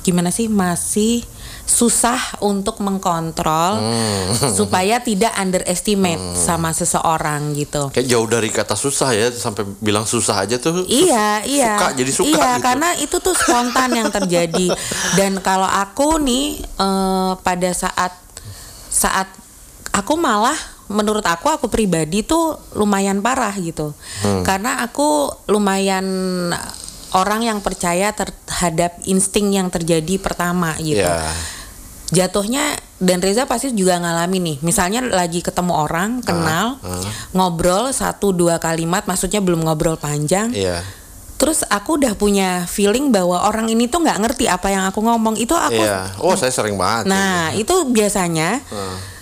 gimana 0.01 0.33
sih 0.33 0.49
masih 0.51 1.23
susah 1.69 2.17
untuk 2.41 2.81
mengkontrol 2.81 3.77
Hmm. 3.77 4.33
supaya 4.51 4.97
tidak 4.97 5.29
underestimate 5.37 6.17
sama 6.33 6.73
seseorang 6.73 7.53
gitu. 7.53 7.93
kayak 7.93 8.09
jauh 8.09 8.25
dari 8.25 8.49
kata 8.49 8.73
susah 8.73 9.13
ya 9.13 9.29
sampai 9.29 9.69
bilang 9.77 10.03
susah 10.03 10.41
aja 10.41 10.57
tuh 10.57 10.81
Iya, 10.83 11.45
iya. 11.45 11.77
suka 11.77 11.87
jadi 11.93 12.11
suka 12.11 12.29
Iya, 12.31 12.49
gitu. 12.51 12.65
karena 12.65 12.89
itu 12.97 13.15
tuh 13.19 13.33
spontan 13.33 13.93
yang 13.93 14.09
terjadi. 14.09 14.73
Dan 15.13 15.37
kalau 15.39 15.69
aku 15.69 16.17
nih 16.17 16.57
eh, 16.57 17.31
pada 17.37 17.69
saat 17.69 18.17
saat 18.89 19.29
aku 19.91 20.17
malah 20.17 20.57
menurut 20.89 21.21
aku 21.21 21.47
aku 21.47 21.69
pribadi 21.69 22.25
tuh 22.25 22.57
lumayan 22.73 23.21
parah 23.21 23.53
gitu. 23.53 23.93
Hmm. 24.25 24.41
Karena 24.41 24.81
aku 24.81 25.29
lumayan 25.45 26.05
orang 27.11 27.41
yang 27.41 27.59
percaya 27.61 28.09
terhadap 28.09 28.97
insting 29.03 29.53
yang 29.53 29.69
terjadi 29.69 30.17
pertama 30.17 30.73
gitu 30.77 31.01
ya 31.01 31.29
jatuhnya 32.09 32.77
dan 32.99 33.23
Reza 33.23 33.45
pasti 33.45 33.71
juga 33.71 33.97
ngalamin 34.01 34.43
nih. 34.43 34.57
Misalnya 34.65 35.05
lagi 35.05 35.39
ketemu 35.39 35.73
orang 35.73 36.19
kenal 36.25 36.81
ngobrol 37.31 37.93
satu 37.93 38.33
dua 38.35 38.57
kalimat 38.57 39.05
maksudnya 39.05 39.39
belum 39.39 39.63
ngobrol 39.65 39.95
panjang. 39.95 40.51
Iya. 40.51 40.83
Terus 41.39 41.63
aku 41.71 41.95
udah 41.95 42.19
punya 42.19 42.67
feeling 42.67 43.15
bahwa 43.15 43.47
orang 43.47 43.71
ini 43.71 43.87
tuh 43.87 44.03
nggak 44.03 44.19
ngerti 44.19 44.51
apa 44.51 44.67
yang 44.75 44.83
aku 44.91 44.99
ngomong. 44.99 45.39
Itu 45.39 45.55
aku 45.55 45.79
iya. 45.79 46.11
Oh 46.19 46.35
saya 46.35 46.51
sering 46.51 46.75
banget 46.75 47.07
nah 47.07 47.55
itu 47.55 47.87
biasanya 47.87 48.59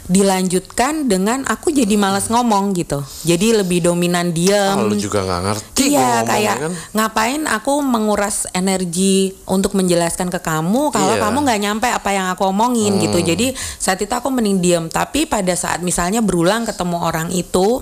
dilanjutkan 0.07 1.11
dengan 1.11 1.43
aku 1.47 1.71
jadi 1.71 1.95
malas 1.99 2.31
ngomong 2.31 2.71
gitu 2.75 3.03
jadi 3.27 3.63
lebih 3.63 3.83
dominan 3.83 4.31
ah, 4.31 4.33
diam 4.33 4.77
lu 4.87 4.95
juga 4.95 5.23
nggak 5.23 5.41
ngerti 5.43 5.77
Iya 5.87 6.25
kayak 6.27 6.57
kan 6.59 6.73
ngapain 6.93 7.41
aku 7.47 7.79
menguras 7.79 8.49
energi 8.51 9.33
untuk 9.47 9.73
menjelaskan 9.77 10.27
ke 10.27 10.39
kamu 10.43 10.91
kalau. 10.91 11.15
Hmm. 11.15 11.23
kamu 11.23 11.37
nggak 11.47 11.61
nyampe 11.63 11.87
apa 11.87 12.09
yang 12.11 12.27
aku 12.33 12.51
omongin 12.51 12.99
gitu. 12.99 13.17
Jadi 13.23 13.55
saat 13.55 13.99
itu 14.03 14.11
aku 14.11 14.27
mending 14.29 14.59
diam. 14.59 14.85
Tapi 14.91 15.25
pada 15.25 15.53
saat 15.55 15.79
misalnya 15.81 16.19
berulang 16.19 16.67
ketemu 16.67 16.97
orang 16.99 17.31
itu, 17.31 17.81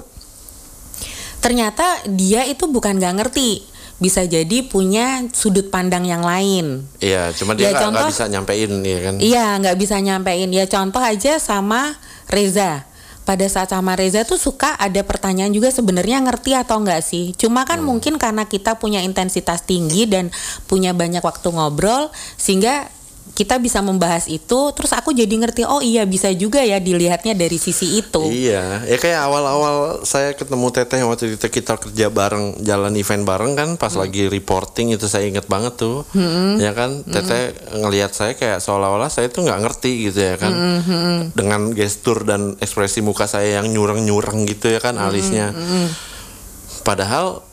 ternyata 1.41 2.05
dia 2.10 2.46
itu 2.46 2.70
bukan 2.70 2.98
nggak 3.01 3.15
ngerti, 3.22 3.65
bisa 3.96 4.22
jadi 4.22 4.60
punya 4.62 5.24
sudut 5.32 5.68
pandang 5.68 6.04
yang 6.04 6.20
lain. 6.20 6.84
iya 7.00 7.32
cuma 7.32 7.54
dia 7.54 7.72
Ya, 7.72 7.72
nggak 7.72 7.84
contoh- 7.86 8.10
bisa 8.12 8.24
nyampein 8.28 8.72
ya 8.82 9.00
kan 9.02 9.14
Iya, 9.18 9.46
nggak 9.58 9.78
bisa 9.78 9.96
nyampein. 9.98 10.50
Ya 10.50 10.66
contoh 10.66 11.00
aja 11.00 11.40
sama 11.40 11.96
Reza. 12.28 12.84
Pada 13.24 13.42
saat 13.46 13.74
sama 13.74 13.96
Reza 13.96 14.22
tuh 14.22 14.38
suka 14.38 14.75
ada 14.75 15.02
pertanyaan 15.02 15.50
juga 15.50 15.68
sebenarnya 15.70 16.22
ngerti 16.22 16.54
atau 16.54 16.78
enggak 16.78 17.02
sih. 17.02 17.34
Cuma 17.34 17.64
kan 17.64 17.82
mungkin 17.82 18.20
karena 18.20 18.46
kita 18.46 18.78
punya 18.78 19.02
intensitas 19.02 19.64
tinggi 19.64 20.06
dan 20.06 20.30
punya 20.66 20.94
banyak 20.94 21.20
waktu 21.20 21.50
ngobrol 21.50 22.14
sehingga 22.36 22.86
kita 23.36 23.60
bisa 23.60 23.84
membahas 23.84 24.32
itu 24.32 24.72
terus 24.72 24.96
aku 24.96 25.12
jadi 25.12 25.36
ngerti 25.36 25.68
oh 25.68 25.84
iya 25.84 26.08
bisa 26.08 26.32
juga 26.32 26.63
ya 26.63 26.80
dilihatnya 26.80 27.36
dari 27.36 27.60
sisi 27.60 28.00
itu. 28.00 28.24
Iya, 28.32 28.88
ya 28.88 28.96
kayak 28.96 29.27
awal-awal 29.27 29.75
saya 30.08 30.32
ketemu 30.32 30.72
Teteh 30.72 31.04
waktu 31.04 31.36
itu 31.36 31.48
kita 31.51 31.75
kerja 31.75 32.08
bareng, 32.08 32.63
jalan 32.63 32.96
event 32.96 33.27
bareng 33.27 33.54
kan, 33.60 33.70
pas 33.75 33.92
lagi 34.00 34.32
reporting 34.32 34.96
itu 34.96 35.04
saya 35.12 35.27
inget 35.27 35.51
banget 35.51 35.75
tuh, 35.75 36.08
ya 36.63 36.72
kan, 36.72 37.04
Teteh 37.04 37.75
ngelihat 37.75 38.15
saya 38.15 38.39
kayak 38.39 38.63
seolah-olah 38.63 39.12
saya 39.12 39.27
tuh 39.27 39.44
nggak 39.44 39.60
ngerti 39.68 40.08
gitu 40.08 40.24
ya 40.24 40.39
kan, 40.39 40.56
dengan 41.36 41.75
gestur 41.75 42.24
dan 42.24 42.56
ekspresi 42.63 43.04
muka 43.04 43.27
saya 43.27 43.60
yang 43.60 43.68
nyurang-nyurang 43.68 44.48
gitu 44.48 44.72
ya 44.72 44.80
kan, 44.80 44.96
alisnya, 44.96 45.51
padahal 46.88 47.44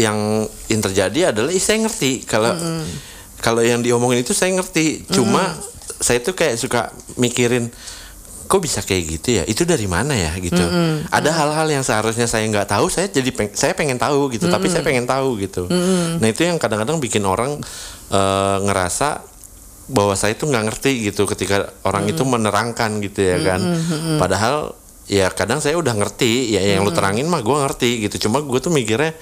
yang 0.00 0.48
yang 0.72 0.80
terjadi 0.80 1.36
adalah 1.36 1.52
saya 1.60 1.84
ngerti 1.84 2.24
kalau 2.24 2.56
kalau 3.40 3.60
yang 3.60 3.80
diomongin 3.80 4.20
itu 4.20 4.32
saya 4.32 4.52
ngerti, 4.52 5.08
cuma 5.10 5.56
saya 5.98 6.20
tuh 6.20 6.32
kayak 6.32 6.56
suka 6.56 6.80
mikirin 7.16 7.68
kok 8.44 8.58
bisa 8.58 8.80
kayak 8.80 9.02
gitu 9.08 9.28
ya? 9.32 9.42
Itu 9.44 9.62
dari 9.62 9.86
mana 9.86 10.12
ya? 10.12 10.34
Gitu. 10.34 10.58
Ada 11.06 11.30
hal-hal 11.30 11.70
yang 11.70 11.80
seharusnya 11.80 12.26
saya 12.26 12.44
nggak 12.44 12.66
tahu 12.68 12.86
saya 12.86 13.06
jadi 13.06 13.30
peng- 13.30 13.54
saya 13.54 13.72
pengen 13.72 13.94
tahu 13.94 14.26
gitu. 14.30 14.46
Tapi 14.46 14.66
saya 14.68 14.82
pengen 14.82 15.06
tahu 15.06 15.38
gitu. 15.38 15.70
Nah 16.18 16.26
itu 16.26 16.42
yang 16.42 16.58
kadang-kadang 16.58 16.98
bikin 16.98 17.22
orang 17.22 17.62
eh, 18.08 18.56
ngerasa 18.60 19.22
bahwa 19.86 20.14
saya 20.14 20.34
tuh 20.34 20.46
nggak 20.46 20.64
ngerti 20.66 20.92
gitu 21.04 21.26
ketika 21.26 21.66
orang 21.82 22.06
itu 22.06 22.22
menerangkan 22.24 22.98
gitu 23.00 23.20
ya 23.20 23.38
kan. 23.40 23.60
padahal 24.16 24.74
ya 25.06 25.26
kadang 25.28 25.58
saya 25.58 25.74
udah 25.74 25.90
ngerti 25.92 26.54
ya 26.54 26.62
yang 26.62 26.82
lu 26.82 26.90
terangin 26.92 27.26
mah 27.26 27.40
gue 27.40 27.56
ngerti 27.56 27.90
gitu. 28.04 28.26
Cuma 28.26 28.38
gue 28.40 28.58
tuh 28.58 28.70
mikirnya 28.70 29.14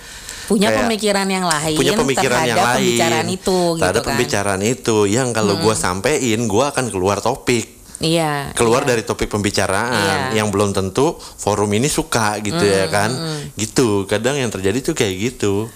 punya 0.48 0.72
kayak 0.72 0.80
pemikiran 0.88 1.28
yang 1.28 1.44
lain 1.44 1.76
punya 1.76 1.92
pemikiran 1.92 2.40
yang 2.48 2.56
lain 2.56 2.80
pembicaraan 2.80 3.26
itu 3.28 3.58
terhadap 3.76 3.92
gitu 3.92 4.00
kan. 4.00 4.08
pembicaraan 4.08 4.62
itu 4.64 4.96
yang 5.04 5.28
kalau 5.36 5.54
gua 5.60 5.74
sampein 5.76 6.40
gua 6.48 6.72
akan 6.72 6.88
keluar 6.88 7.20
topik 7.20 7.76
Iya. 7.98 8.54
keluar 8.54 8.86
iya. 8.86 8.94
dari 8.94 9.02
topik 9.02 9.26
pembicaraan 9.26 10.30
Iya. 10.32 10.38
yang 10.42 10.54
belum 10.54 10.70
tentu 10.70 11.18
forum 11.18 11.66
ini 11.74 11.90
suka 11.90 12.38
gitu 12.38 12.62
ya 12.62 12.86
kan 12.86 13.10
gitu 13.58 14.06
kadang 14.06 14.38
yang 14.38 14.48
terjadi 14.48 14.78
tuh 14.80 14.94
kayak 14.94 15.14
gitu 15.18 15.66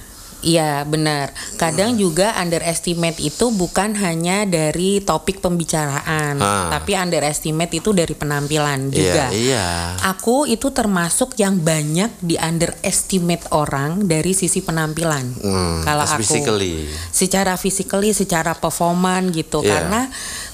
Iya 0.43 0.83
benar. 0.83 1.31
Kadang 1.55 1.95
juga 1.95 2.35
underestimate 2.35 3.23
itu 3.23 3.55
bukan 3.55 3.95
hanya 3.95 4.43
dari 4.43 4.99
topik 4.99 5.39
pembicaraan, 5.39 6.39
tapi 6.69 6.99
underestimate 6.99 7.79
itu 7.79 7.95
dari 7.95 8.11
penampilan 8.13 8.91
juga. 8.91 9.31
Iya, 9.31 9.39
iya. 9.39 9.67
Aku 10.03 10.45
itu 10.51 10.75
termasuk 10.75 11.39
yang 11.39 11.63
banyak 11.63 12.11
di 12.19 12.35
underestimate 12.35 13.47
orang 13.55 14.11
dari 14.11 14.35
sisi 14.35 14.61
penampilan. 14.67 15.25
Hmm, 15.39 15.87
Kalau 15.87 16.05
aku 16.05 16.21
physically. 16.27 16.91
secara 17.15 17.55
physically, 17.55 18.11
secara 18.11 18.59
performan 18.59 19.31
gitu. 19.31 19.63
Iya. 19.63 19.71
Karena 19.79 20.01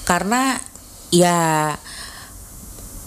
karena 0.05 0.41
ya 1.09 1.39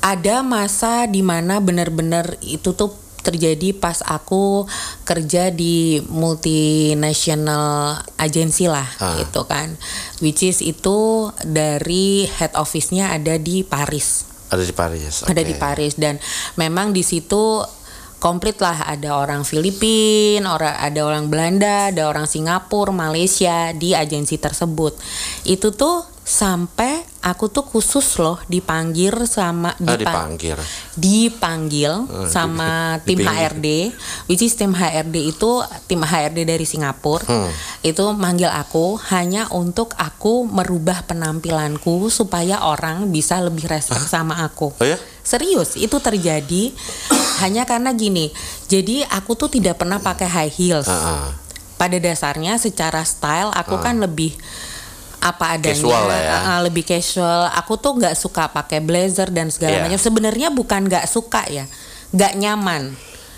ada 0.02 0.36
masa 0.42 1.06
di 1.06 1.22
mana 1.22 1.62
benar-benar 1.62 2.34
itu 2.42 2.74
tuh 2.74 3.01
terjadi 3.22 3.72
pas 3.72 4.02
aku 4.02 4.66
kerja 5.02 5.48
di 5.48 6.02
multinational 6.06 7.96
agency 8.18 8.66
lah 8.66 8.86
Ah. 8.98 9.18
gitu 9.18 9.46
kan 9.46 9.74
which 10.18 10.42
is 10.42 10.58
itu 10.58 11.30
dari 11.42 12.26
head 12.28 12.52
office-nya 12.54 13.14
ada 13.14 13.38
di 13.38 13.62
Paris 13.62 14.26
Ada 14.52 14.62
di 14.62 14.74
Paris. 14.74 15.24
ada 15.24 15.40
oke. 15.40 15.48
di 15.48 15.54
Paris 15.56 15.94
dan 15.96 16.20
memang 16.54 16.92
di 16.92 17.00
situ 17.00 17.64
komplit 18.18 18.60
lah 18.60 18.86
ada 18.86 19.18
orang 19.18 19.42
Filipina, 19.42 20.54
orang 20.54 20.78
ada 20.78 21.00
orang 21.02 21.26
Belanda, 21.26 21.90
ada 21.90 22.06
orang 22.06 22.30
Singapura, 22.30 22.94
Malaysia 22.94 23.74
di 23.74 23.98
agensi 23.98 24.38
tersebut. 24.38 24.94
Itu 25.42 25.74
tuh 25.74 26.06
sampai 26.22 27.02
aku 27.22 27.46
tuh 27.46 27.62
khusus 27.62 28.18
loh 28.18 28.42
dipanggil 28.44 29.14
sama 29.24 29.72
Ah, 29.72 29.78
dipa- 29.78 29.96
dipanggil. 29.96 30.58
dipanggil 30.92 31.92
Oh, 32.02 32.26
sama 32.26 32.98
di- 32.98 33.14
tim 33.14 33.18
dipinggir. 33.22 33.50
HRD, 33.54 33.66
which 34.26 34.40
is 34.40 34.52
tim 34.52 34.70
HRD 34.70 35.30
itu 35.30 35.50
tim 35.86 36.02
HRD 36.02 36.42
dari 36.44 36.62
Singapura, 36.62 37.22
Hmm. 37.22 37.50
itu 37.80 38.04
manggil 38.12 38.48
aku 38.48 38.98
hanya 39.08 39.46
untuk 39.48 39.94
aku 39.94 40.42
merubah 40.44 41.02
penampilanku 41.02 42.06
supaya 42.08 42.60
orang 42.60 43.08
bisa 43.08 43.38
lebih 43.38 43.66
respect 43.66 44.02
sama 44.04 44.42
aku. 44.42 44.74
Oh 44.74 44.84
ya? 44.84 44.98
Serius, 45.22 45.74
itu 45.74 45.94
terjadi 45.96 46.74
hanya 47.38 47.62
karena 47.62 47.90
gini. 47.92 48.34
Jadi 48.66 49.02
aku 49.04 49.34
tuh 49.34 49.46
tidak 49.46 49.78
pernah 49.78 49.98
pakai 49.98 50.26
high 50.26 50.50
heels. 50.50 50.86
Ah, 50.86 50.98
ah. 51.22 51.26
Pada 51.72 51.94
dasarnya 51.96 52.58
secara 52.58 53.02
style 53.02 53.50
aku 53.50 53.74
kan 53.76 53.98
lebih 53.98 54.34
apa 55.22 55.54
adanya, 55.54 55.78
Casual 55.78 56.02
lah 56.04 56.18
ya. 56.18 56.36
ah, 56.44 56.58
lebih 56.60 56.82
casual. 56.82 57.46
Aku 57.54 57.78
tuh 57.78 57.94
nggak 57.94 58.12
suka 58.12 58.50
pakai 58.50 58.82
blazer 58.82 59.30
dan 59.30 59.48
segala 59.48 59.78
Iya. 59.78 59.82
macam. 59.86 60.00
Sebenarnya 60.02 60.50
bukan 60.50 60.90
nggak 60.90 61.06
suka 61.06 61.46
ya, 61.46 61.70
nggak 62.10 62.32
nyaman. 62.34 62.82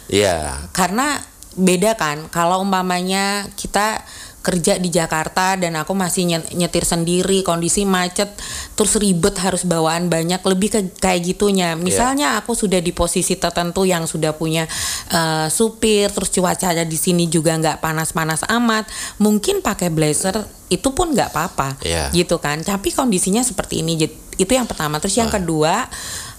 Iya. 0.08 0.64
Karena 0.72 1.20
beda 1.54 1.92
kan. 1.94 2.24
Kalau 2.28 2.58
umpamanya 2.58 3.44
kita 3.54 4.00
kerja 4.44 4.76
di 4.76 4.92
Jakarta 4.92 5.56
dan 5.56 5.72
aku 5.74 5.96
masih 5.96 6.28
nye- 6.28 6.52
nyetir 6.52 6.84
sendiri, 6.84 7.40
kondisi 7.40 7.88
macet, 7.88 8.28
terus 8.76 9.00
ribet 9.00 9.32
harus 9.40 9.64
bawaan 9.64 10.12
banyak, 10.12 10.44
lebih 10.44 10.68
ke 10.68 10.80
kayak 11.00 11.24
gitunya. 11.24 11.72
Misalnya 11.74 12.36
aku 12.36 12.52
sudah 12.52 12.78
di 12.78 12.92
posisi 12.92 13.34
tertentu 13.34 13.88
yang 13.88 14.04
sudah 14.04 14.36
punya 14.36 14.68
eh, 15.08 15.48
supir, 15.48 16.12
terus 16.12 16.28
cuacanya 16.28 16.84
di 16.84 17.00
sini 17.00 17.24
juga 17.26 17.56
nggak 17.56 17.80
panas-panas 17.80 18.44
amat, 18.52 18.84
mungkin 19.16 19.64
pakai 19.64 19.88
blazer 19.88 20.36
itu 20.68 20.92
pun 20.92 21.16
nggak 21.16 21.32
apa-apa, 21.32 21.80
Iya. 21.80 22.12
gitu 22.12 22.36
kan. 22.36 22.60
Tapi 22.60 22.92
kondisinya 22.92 23.40
seperti 23.40 23.80
ini, 23.80 23.96
itu 24.36 24.52
yang 24.52 24.68
pertama. 24.68 25.00
Terus 25.00 25.16
yang 25.16 25.32
kedua, 25.32 25.88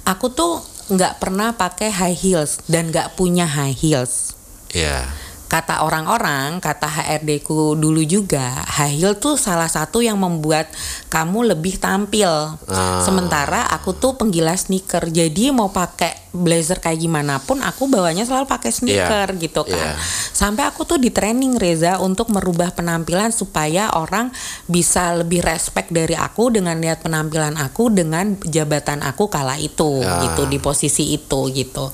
aku 0.06 0.30
tuh 0.30 0.62
nggak 0.86 1.18
pernah 1.18 1.58
pakai 1.58 1.90
high 1.90 2.14
heels 2.14 2.62
dan 2.70 2.94
nggak 2.94 3.18
punya 3.18 3.50
high 3.50 3.74
heels 3.74 4.38
Iya. 4.70 5.10
Kata 5.46 5.86
orang-orang, 5.86 6.58
kata 6.58 6.90
HRD 6.90 7.46
ku 7.46 7.78
dulu 7.78 8.02
juga, 8.02 8.66
high 8.66 8.98
heel 8.98 9.14
tuh 9.16 9.38
salah 9.38 9.70
satu 9.70 10.02
yang 10.02 10.18
membuat 10.18 10.68
kamu 11.14 11.54
lebih 11.54 11.78
tampil. 11.78 12.58
Ah. 12.66 13.02
Sementara 13.06 13.70
aku 13.70 13.94
tuh 13.94 14.18
penggila 14.18 14.58
sneaker, 14.58 15.06
jadi 15.14 15.54
mau 15.54 15.70
pakai 15.70 16.26
blazer 16.36 16.84
kayak 16.84 17.00
gimana 17.00 17.40
pun 17.40 17.64
aku 17.64 17.88
bawanya 17.88 18.28
selalu 18.28 18.50
pakai 18.50 18.72
sneaker 18.74 19.40
gitu 19.40 19.64
kan. 19.64 19.96
Iya. 19.96 20.02
Sampai 20.36 20.68
aku 20.68 20.84
tuh 20.84 21.00
di 21.00 21.08
training 21.08 21.56
Reza 21.56 22.02
untuk 22.04 22.28
merubah 22.34 22.76
penampilan 22.76 23.32
supaya 23.32 23.88
orang 23.96 24.36
bisa 24.68 25.16
lebih 25.16 25.40
respect 25.46 25.96
dari 25.96 26.18
aku 26.18 26.52
dengan 26.52 26.76
lihat 26.76 27.00
penampilan 27.06 27.56
aku 27.56 27.88
dengan 27.94 28.36
jabatan 28.44 29.00
aku 29.06 29.32
kala 29.32 29.56
itu 29.62 30.04
Ah. 30.04 30.28
gitu 30.28 30.50
di 30.52 30.60
posisi 30.60 31.16
itu 31.16 31.48
gitu. 31.56 31.88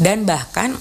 Dan 0.00 0.26
bahkan 0.26 0.74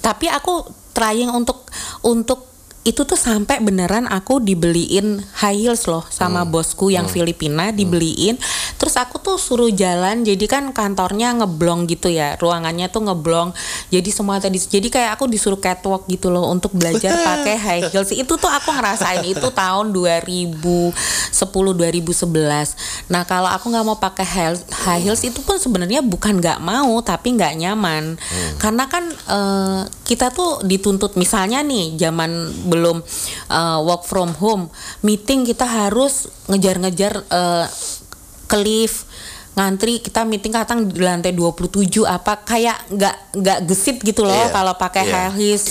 tapi 0.00 0.26
aku 0.32 0.85
trying 0.96 1.28
untuk 1.28 1.68
untuk 2.00 2.56
itu 2.86 3.02
tuh 3.02 3.18
sampai 3.18 3.58
beneran 3.58 4.06
aku 4.06 4.38
dibeliin 4.38 5.18
high 5.42 5.58
heels 5.58 5.90
loh 5.90 6.06
sama 6.06 6.46
bosku 6.46 6.94
yang 6.94 7.10
Filipina 7.10 7.74
dibeliin. 7.74 8.38
Terus 8.78 8.94
aku 8.94 9.18
tuh 9.18 9.42
suruh 9.42 9.74
jalan 9.74 10.22
jadi 10.22 10.46
kan 10.46 10.70
kantornya 10.70 11.34
ngeblong 11.34 11.90
gitu 11.90 12.06
ya 12.06 12.38
ruangannya 12.38 12.86
tuh 12.86 13.10
ngeblong. 13.10 13.50
Jadi 13.90 14.06
semua 14.14 14.38
tadi 14.38 14.62
jadi 14.62 14.86
kayak 14.86 15.18
aku 15.18 15.26
disuruh 15.26 15.58
catwalk 15.58 16.06
gitu 16.06 16.30
loh 16.30 16.46
untuk 16.46 16.78
belajar 16.78 17.10
pakai 17.34 17.58
high 17.58 17.84
heels. 17.90 18.14
Itu 18.14 18.38
tuh 18.38 18.46
aku 18.46 18.70
ngerasain 18.70 19.26
itu 19.26 19.50
tahun 19.50 19.90
2010 19.90 20.94
2011 21.34 23.10
nah 23.10 23.26
kalau 23.26 23.50
aku 23.50 23.66
nggak 23.66 23.84
mau 23.86 23.98
pakai 23.98 24.22
heels, 24.22 24.62
high 24.86 25.02
heels 25.02 25.26
itu 25.26 25.42
pun 25.42 25.58
sebenarnya 25.58 26.06
bukan 26.06 26.38
nggak 26.38 26.62
mau 26.62 27.02
tapi 27.02 27.34
nggak 27.34 27.58
nyaman. 27.58 28.14
Karena 28.62 28.86
kan 28.86 29.10
eh, 29.10 29.80
kita 30.06 30.30
tuh 30.30 30.62
dituntut 30.62 31.18
misalnya 31.18 31.60
nih 31.66 31.98
zaman 31.98 32.30
belum 32.70 33.02
eh, 33.50 33.78
work 33.82 34.06
from 34.06 34.30
home 34.38 34.70
meeting 35.02 35.42
kita 35.42 35.66
harus 35.66 36.30
ngejar-ngejar 36.46 37.26
eh, 37.26 37.66
ke 38.46 38.56
lift 38.62 39.10
ngantri 39.56 40.04
kita 40.04 40.22
meeting 40.28 40.52
kadang 40.52 40.84
di 40.84 41.00
lantai 41.00 41.32
27 41.32 42.04
apa 42.04 42.44
kayak 42.44 42.76
nggak 42.92 43.16
nggak 43.40 43.58
gesit 43.64 43.96
gitu 44.04 44.22
loh 44.28 44.36
Iya, 44.36 44.52
kalau 44.52 44.74
pakai 44.76 45.02
iya. 45.08 45.12
high 45.26 45.34
heels 45.34 45.64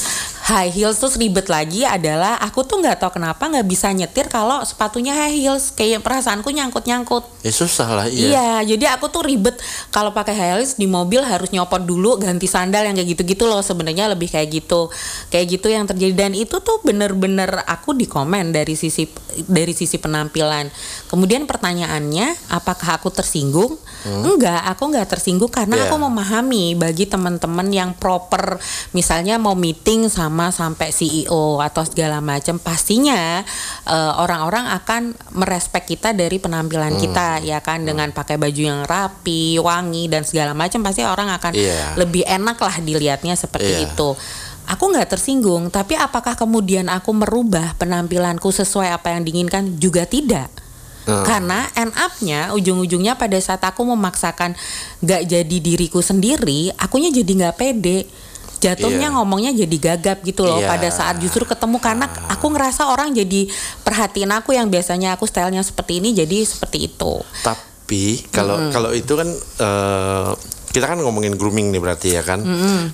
high 0.45 0.69
heels 0.69 1.01
terus 1.01 1.17
ribet 1.17 1.49
lagi 1.49 1.81
adalah 1.81 2.37
aku 2.37 2.61
tuh 2.61 2.77
nggak 2.77 3.01
tahu 3.01 3.17
kenapa 3.17 3.49
nggak 3.49 3.65
bisa 3.65 3.89
nyetir 3.89 4.29
kalau 4.29 4.61
sepatunya 4.61 5.17
high 5.17 5.33
heels 5.33 5.73
kayak 5.73 6.05
perasaanku 6.05 6.53
nyangkut 6.53 6.85
nyangkut 6.85 7.25
Ya 7.45 7.53
susah 7.53 7.85
lah 7.93 8.07
iya. 8.09 8.33
Iya, 8.33 8.73
jadi 8.73 8.97
aku 8.97 9.05
tuh 9.13 9.21
ribet 9.21 9.53
kalau 9.93 10.09
pakai 10.09 10.33
high 10.33 10.57
heels 10.57 10.81
di 10.81 10.89
mobil 10.89 11.21
harus 11.21 11.53
nyopot 11.53 11.77
dulu 11.77 12.17
ganti 12.17 12.49
sandal 12.49 12.89
yang 12.89 12.97
kayak 12.97 13.13
gitu-gitu 13.13 13.45
loh 13.45 13.61
sebenarnya 13.61 14.09
lebih 14.09 14.33
kayak 14.33 14.49
gitu. 14.49 14.89
Kayak 15.29 15.45
gitu 15.53 15.69
yang 15.69 15.85
terjadi 15.85 16.25
dan 16.25 16.33
itu 16.33 16.57
tuh 16.57 16.81
bener-bener 16.81 17.61
aku 17.69 17.93
di 17.93 18.09
komen 18.09 18.49
dari 18.49 18.73
sisi 18.73 19.05
dari 19.45 19.77
sisi 19.77 20.01
penampilan. 20.01 20.73
Kemudian 21.15 21.47
pertanyaannya, 21.47 22.51
apakah 22.51 22.99
aku 22.99 23.07
tersinggung? 23.07 23.79
Enggak, 24.03 24.67
aku 24.67 24.91
nggak 24.91 25.07
tersinggung 25.15 25.47
karena 25.47 25.79
Iya. 25.79 25.87
aku 25.87 25.95
memahami 25.95 26.75
bagi 26.75 27.07
teman-teman 27.07 27.71
yang 27.71 27.95
proper 27.95 28.59
misalnya 28.91 29.39
mau 29.39 29.55
meeting 29.55 30.11
sama 30.11 30.51
sampai 30.51 30.91
CEO 30.91 31.63
atau 31.63 31.87
segala 31.87 32.19
macam 32.19 32.59
pastinya 32.59 33.41
eh, 33.87 34.13
orang-orang 34.19 34.67
akan 34.75 35.01
merespek 35.33 35.87
kita 35.87 36.11
dari 36.11 36.35
penampilan 36.35 36.99
kita 36.99 37.39
ya 37.41 37.63
kan 37.63 37.87
dengan 37.87 38.11
pakai 38.11 38.35
baju 38.35 38.61
yang 38.61 38.83
rapi, 38.83 39.55
wangi 39.57 40.11
dan 40.11 40.27
segala 40.27 40.51
macam 40.51 40.83
pasti 40.83 41.01
orang 41.01 41.31
akan 41.31 41.55
Iya. 41.55 41.95
lebih 41.95 42.27
enak 42.27 42.59
lah 42.59 42.75
dilihatnya 42.77 43.39
seperti 43.39 43.71
Iya. 43.71 43.87
itu. 43.87 44.19
Aku 44.65 44.89
nggak 44.89 45.15
tersinggung, 45.15 45.69
tapi 45.69 45.93
apakah 45.93 46.33
kemudian 46.33 46.89
aku 46.89 47.13
merubah 47.13 47.77
penampilanku 47.77 48.49
sesuai 48.49 48.89
apa 48.91 49.13
yang 49.13 49.21
diinginkan? 49.21 49.77
Juga 49.77 50.09
tidak. 50.09 50.64
Hmm. 51.05 51.21
Karena 51.21 51.69
end 51.77 51.93
up-nya 51.93 52.49
ujung-ujungnya 52.51 53.13
pada 53.13 53.37
saat 53.37 53.61
aku 53.61 53.85
memaksakan 53.85 54.57
gak 54.99 55.23
jadi 55.25 55.57
diriku 55.61 56.01
sendiri, 56.01 56.73
akunya 56.75 57.13
jadi 57.13 57.29
nggak 57.29 57.57
pede. 57.57 58.09
Jatuhnya 58.55 59.11
Iya. 59.11 59.13
ngomongnya 59.13 59.51
jadi 59.53 59.77
gagap 59.77 60.25
gitu 60.25 60.41
loh 60.41 60.57
Iya. 60.57 60.71
pada 60.73 60.89
saat 60.89 61.21
justru 61.21 61.45
ketemu 61.45 61.77
karena 61.77 62.09
aku 62.25 62.49
ngerasa 62.49 62.89
orang 62.89 63.13
jadi 63.13 63.45
perhatiin 63.85 64.31
aku 64.33 64.57
yang 64.57 64.71
biasanya 64.73 65.13
aku 65.13 65.29
stylenya 65.29 65.61
seperti 65.61 66.01
ini 66.01 66.17
jadi 66.17 66.41
seperti 66.41 66.89
itu. 66.89 67.21
Tapi 67.45 68.25
kalau 68.33 68.73
kalau 68.73 68.89
itu 68.89 69.13
kan 69.13 69.29
eh, 69.61 70.29
kita 70.73 70.89
kan 70.89 70.97
ngomongin 70.97 71.37
grooming 71.37 71.69
nih 71.69 71.77
berarti 71.77 72.17
ya 72.17 72.23
kan. 72.25 72.41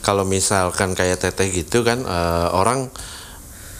Kalau 0.03 0.27
misalkan 0.27 0.91
kayak 0.91 1.23
teteh 1.23 1.47
gitu 1.53 1.87
kan 1.87 2.03
eh, 2.03 2.47
orang 2.51 2.91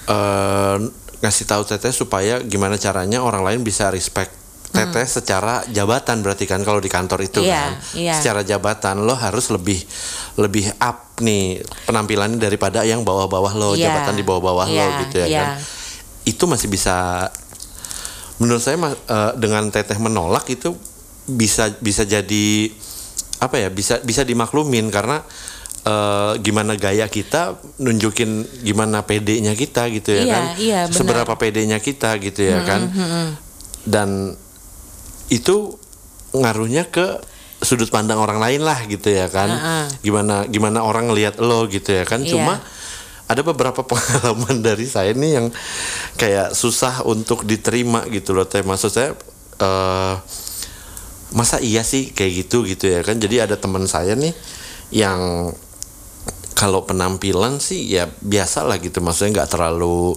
eh, 0.07 0.77
ngasih 1.21 1.45
tahu 1.45 1.63
teteh 1.63 1.93
supaya 1.93 2.41
gimana 2.41 2.75
caranya 2.81 3.21
orang 3.21 3.45
lain 3.45 3.61
bisa 3.61 3.93
respect 3.93 4.41
teteh 4.71 5.03
secara 5.03 5.67
jabatan 5.67 6.23
berarti 6.23 6.47
kan 6.47 6.63
kalau 6.63 6.79
di 6.79 6.87
kantor 6.87 7.27
itu 7.27 7.43
Iya, 7.43 7.59
kan. 7.59 7.71
iya. 7.91 8.13
Secara 8.15 8.41
jabatan 8.47 9.03
lo 9.03 9.13
harus 9.19 9.51
lebih 9.51 9.83
lebih 10.39 10.71
up 10.79 11.19
nih 11.19 11.59
penampilannya 11.85 12.39
daripada 12.39 12.87
yang 12.87 13.03
bawah-bawah 13.03 13.51
lo, 13.51 13.75
Iya, 13.75 13.91
jabatan 13.91 14.15
di 14.15 14.23
bawah-bawah 14.23 14.67
lo 14.71 14.87
iya, 14.87 14.99
gitu 15.05 15.15
ya 15.19 15.27
iya. 15.27 15.39
kan. 15.43 15.49
Itu 16.23 16.47
masih 16.47 16.71
bisa 16.71 17.27
menurut 18.39 18.63
saya 18.63 18.79
eh, 18.79 19.31
dengan 19.37 19.67
teteh 19.69 19.99
menolak 19.99 20.47
itu 20.49 20.73
bisa 21.27 21.69
bisa 21.83 22.07
jadi 22.07 22.71
apa 23.43 23.57
ya 23.59 23.69
bisa 23.69 23.99
bisa 24.01 24.25
dimaklumin 24.25 24.89
karena 24.89 25.21
eh, 25.83 26.33
gimana 26.39 26.73
gaya 26.75 27.05
kita 27.05 27.55
nunjukin 27.77 28.31
gimana 28.61 29.01
PD-nya 29.01 29.53
kita 29.53 29.89
gitu 29.89 30.13
ya 30.13 30.23
Iya, 30.23 30.33
kan? 30.33 30.43
iya, 30.57 30.79
benar. 30.85 30.95
seberapa 30.95 31.33
PD-nya 31.35 31.77
kita 31.77 32.17
gitu 32.17 32.41
ya 32.43 32.61
kan? 32.63 32.81
dan 33.81 34.37
itu 35.27 35.79
ngaruhnya 36.31 36.85
ke 36.85 37.17
sudut 37.61 37.89
pandang 37.89 38.17
orang 38.17 38.37
lain 38.37 38.61
lah 38.61 38.85
gitu 38.85 39.09
ya 39.09 39.25
kan? 39.25 39.49
Heeh. 39.49 39.85
gimana 40.01 40.45
gimana 40.45 40.81
orang 40.81 41.09
ngelihat 41.09 41.37
lo 41.37 41.65
gitu 41.65 41.93
ya 41.93 42.05
kan? 42.05 42.21
Iya. 42.21 42.33
cuma 42.33 42.61
ada 43.25 43.41
beberapa 43.41 43.81
pengalaman 43.89 44.59
dari 44.59 44.83
saya 44.83 45.13
nih 45.13 45.31
yang 45.33 45.47
kayak 46.15 46.51
susah 46.51 47.05
untuk 47.05 47.41
diterima 47.41 48.03
gitu 48.09 48.33
loh 48.33 48.43
teh. 48.43 48.61
Maksud 48.61 48.91
saya 48.91 49.09
eh 49.57 50.15
masa 51.31 51.63
iya 51.63 51.79
sih 51.81 52.11
kayak 52.11 52.33
gitu 52.43 52.67
gitu 52.67 52.91
ya 52.91 53.01
kan? 53.01 53.15
Jadi 53.15 53.39
ada 53.39 53.55
teman 53.55 53.87
saya 53.87 54.19
nih 54.19 54.35
yang 54.91 55.53
kalau 56.61 56.85
penampilan 56.85 57.57
sih 57.57 57.89
ya 57.89 58.05
biasa 58.05 58.61
lah 58.61 58.77
gitu. 58.77 59.01
Maksudnya 59.01 59.41
nggak 59.41 59.49
terlalu 59.57 60.13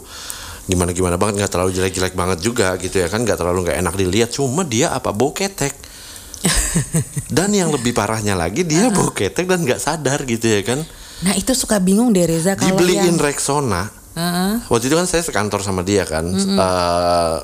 gimana 0.68 0.92
gimana 0.92 1.16
banget 1.16 1.40
nggak 1.40 1.52
terlalu 1.56 1.72
jelek 1.72 1.92
jelek 1.96 2.12
banget 2.12 2.44
juga 2.44 2.76
gitu 2.76 3.00
ya 3.00 3.08
kan. 3.08 3.24
Nggak 3.24 3.40
terlalu 3.40 3.64
nggak 3.64 3.80
enak 3.80 3.94
dilihat. 3.96 4.28
Cuma 4.36 4.60
dia 4.60 4.92
apa? 4.92 5.08
Bau 5.16 5.32
ketek. 5.32 5.72
Dan 7.36 7.56
yang 7.56 7.72
lebih 7.72 7.96
parahnya 7.96 8.36
lagi 8.36 8.68
dia 8.68 8.92
bau 8.92 9.08
ketek 9.08 9.48
dan 9.48 9.64
nggak 9.64 9.80
sadar 9.80 10.28
gitu 10.28 10.44
ya 10.44 10.60
kan. 10.60 10.84
Nah 11.24 11.32
itu 11.32 11.56
suka 11.56 11.80
bingung 11.80 12.12
deh 12.12 12.28
Reza 12.28 12.52
kalau 12.52 12.76
dibeliin 12.76 13.08
yang 13.08 13.16
Rexona. 13.16 13.88
Heeh. 14.14 14.62
waktu 14.70 14.92
itu 14.92 14.94
kan 14.94 15.08
saya 15.08 15.24
sekantor 15.24 15.64
sama 15.64 15.80
dia 15.80 16.04
kan. 16.04 16.28
Eh, 16.28 17.36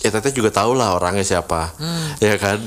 ya 0.00 0.08
teteh 0.08 0.32
juga 0.32 0.48
tahu 0.48 0.72
lah 0.72 0.96
orangnya 0.96 1.22
siapa. 1.22 1.76
Ya 2.24 2.40
kan? 2.40 2.64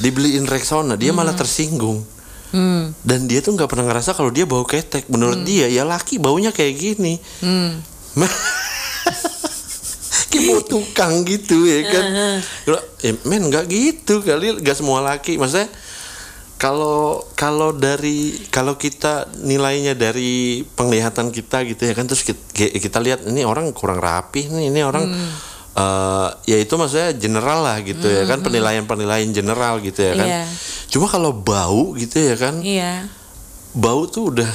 Dibeliin 0.00 0.48
Rexona 0.48 0.96
dia 0.96 1.12
malah 1.12 1.36
tersinggung 1.36 2.00
Hmm. 2.48 2.96
dan 3.04 3.28
dia 3.28 3.44
tuh 3.44 3.52
nggak 3.52 3.68
pernah 3.68 3.84
ngerasa 3.92 4.16
kalau 4.16 4.32
dia 4.32 4.48
bau 4.48 4.64
ketek. 4.64 5.04
Menurut 5.12 5.44
dia 5.44 5.68
ya 5.68 5.84
laki 5.84 6.16
baunya 6.16 6.48
kayak 6.48 6.74
gini. 6.76 7.20
Hmm. 7.44 7.80
kayak 10.32 10.64
tukang 10.68 11.24
gitu 11.28 11.68
ya 11.68 11.84
kan? 11.92 12.04
Gua, 12.64 12.80
eh, 13.04 13.14
men 13.28 13.52
nggak 13.52 13.64
gitu 13.68 14.24
kali. 14.24 14.60
Nggak 14.64 14.76
semua 14.80 15.04
laki. 15.04 15.36
Maksudnya 15.36 15.68
kalau 16.58 17.22
kalau 17.38 17.70
dari 17.70 18.34
kalau 18.50 18.74
kita 18.74 19.30
nilainya 19.44 19.94
dari 19.94 20.64
penglihatan 20.64 21.30
kita 21.30 21.62
gitu 21.68 21.84
ya 21.84 21.94
kan? 21.94 22.08
Terus 22.08 22.24
kita, 22.24 22.64
kita 22.80 22.98
lihat 22.98 23.28
ini 23.28 23.44
orang 23.44 23.70
kurang 23.76 24.00
rapi 24.00 24.48
nih 24.48 24.72
ini 24.72 24.80
orang 24.82 25.04
eh, 25.78 26.28
ya 26.44 26.56
itu 26.58 26.74
maksudnya 26.74 27.14
general 27.14 27.62
lah 27.62 27.78
gitu 27.80 28.02
ya 28.04 28.26
kan 28.26 28.42
penilaian 28.42 28.82
penilaian 28.82 29.30
general 29.30 29.78
gitu 29.78 30.02
ya 30.02 30.12
kan 30.12 30.26
Iya. 30.26 30.42
cuma 30.88 31.06
kalau 31.06 31.30
bau 31.30 31.94
gitu 31.94 32.18
ya 32.18 32.34
kan 32.34 32.58
Iya. 32.58 33.06
bau 33.72 34.04
tuh 34.04 34.34
udah 34.34 34.50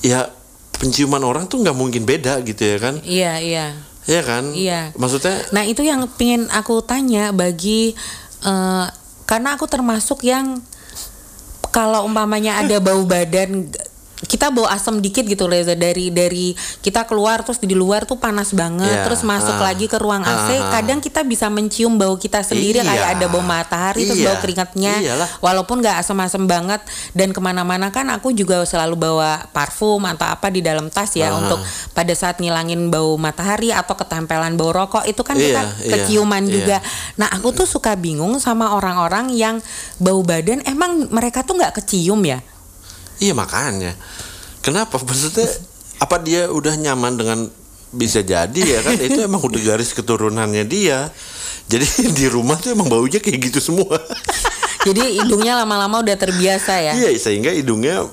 ya 0.00 0.30
penciuman 0.72 1.20
orang 1.20 1.44
tuh 1.46 1.60
nggak 1.60 1.72
mungkin 1.72 2.04
beda 2.04 2.40
gitu 2.42 2.62
ya 2.62 2.78
kan 2.78 2.94
Iya, 3.02 3.32
iya. 3.38 3.66
ya 4.04 4.20
kan 4.22 4.52
Iya. 4.52 4.96
maksudnya 4.96 5.36
Nah 5.50 5.62
itu 5.62 5.80
yang 5.80 6.04
pengen 6.10 6.48
aku 6.48 6.80
tanya 6.80 7.30
bagi 7.30 7.92
eh, 8.42 8.86
karena 9.26 9.48
aku 9.52 9.66
termasuk 9.66 10.22
yang 10.22 10.62
kalau 11.68 12.06
umpamanya 12.06 12.56
ada 12.56 12.78
bau 12.78 13.04
badan 13.04 13.68
kita 14.24 14.48
bau 14.48 14.64
asam 14.64 14.96
dikit 14.96 15.28
gitu 15.28 15.44
Reza 15.44 15.76
dari 15.76 16.08
dari 16.08 16.56
kita 16.80 17.04
keluar 17.04 17.44
terus 17.44 17.60
di 17.60 17.76
luar 17.76 18.08
tuh 18.08 18.16
panas 18.16 18.56
banget 18.56 18.88
Iya, 18.88 19.04
terus 19.04 19.20
masuk 19.20 19.60
ah, 19.60 19.68
lagi 19.68 19.92
ke 19.92 20.00
ruang 20.00 20.24
AC 20.24 20.56
ah, 20.56 20.56
ah. 20.56 20.70
kadang 20.72 21.04
kita 21.04 21.20
bisa 21.20 21.52
mencium 21.52 22.00
bau 22.00 22.16
kita 22.16 22.40
sendiri 22.40 22.80
Iya, 22.80 22.88
kayak 22.88 23.06
ada 23.12 23.26
bau 23.28 23.44
matahari 23.44 24.08
terus 24.08 24.16
iya, 24.16 24.32
bau 24.32 24.40
keringatnya 24.40 24.92
iyalah. 25.04 25.28
walaupun 25.44 25.84
nggak 25.84 26.00
asam-asam 26.00 26.48
banget 26.48 26.80
dan 27.12 27.36
ke 27.36 27.40
mana-mana 27.44 27.92
kan 27.92 28.08
aku 28.08 28.32
juga 28.32 28.64
selalu 28.64 28.96
bawa 28.96 29.52
parfum 29.52 30.00
atau 30.00 30.24
apa 30.24 30.48
di 30.48 30.64
dalam 30.64 30.88
tas 30.88 31.12
ya 31.12 31.28
Ah. 31.28 31.36
untuk 31.36 31.60
pada 31.92 32.14
saat 32.16 32.40
ngilangin 32.40 32.88
bau 32.88 33.20
matahari 33.20 33.68
atau 33.68 33.92
ketempelan 33.92 34.56
bau 34.56 34.72
rokok 34.72 35.04
itu 35.04 35.20
kan 35.20 35.36
Iya, 35.36 35.44
kita 35.44 35.62
iya, 35.84 35.90
keciuman 35.92 36.42
iya. 36.46 36.52
juga. 36.56 36.76
Nah 37.20 37.28
aku 37.28 37.52
tuh 37.52 37.68
suka 37.68 37.92
bingung 37.92 38.40
sama 38.40 38.72
orang-orang 38.72 39.28
yang 39.28 39.60
bau 39.98 40.24
badan 40.24 40.64
emang 40.64 41.12
mereka 41.12 41.44
tuh 41.44 41.60
nggak 41.60 41.84
kecium 41.84 42.24
ya? 42.24 42.40
Iya 43.18 43.32
makanya 43.32 43.94
kenapa 44.58 44.96
maksudnya 44.96 45.46
apa 45.96 46.16
dia 46.18 46.48
udah 46.48 46.74
nyaman 46.74 47.14
dengan 47.14 47.38
bisa 47.88 48.20
jadi 48.20 48.60
ya 48.60 48.80
kan 48.80 48.98
itu 48.98 49.20
emang 49.20 49.40
udah 49.40 49.62
garis 49.64 49.90
keturunannya 49.90 50.64
dia 50.64 51.08
jadi 51.64 51.86
di 52.18 52.26
rumah 52.26 52.56
tuh 52.56 52.72
emang 52.72 52.86
baunya 52.86 53.18
kayak 53.18 53.38
gitu 53.46 53.60
semua 53.62 53.96
Jadi 54.86 55.18
hidungnya 55.18 55.58
lama-lama 55.58 55.98
udah 55.98 56.14
terbiasa 56.14 56.78
ya. 56.78 56.94
iya 56.94 57.10
sehingga 57.12 57.50
hidungnya 57.50 58.06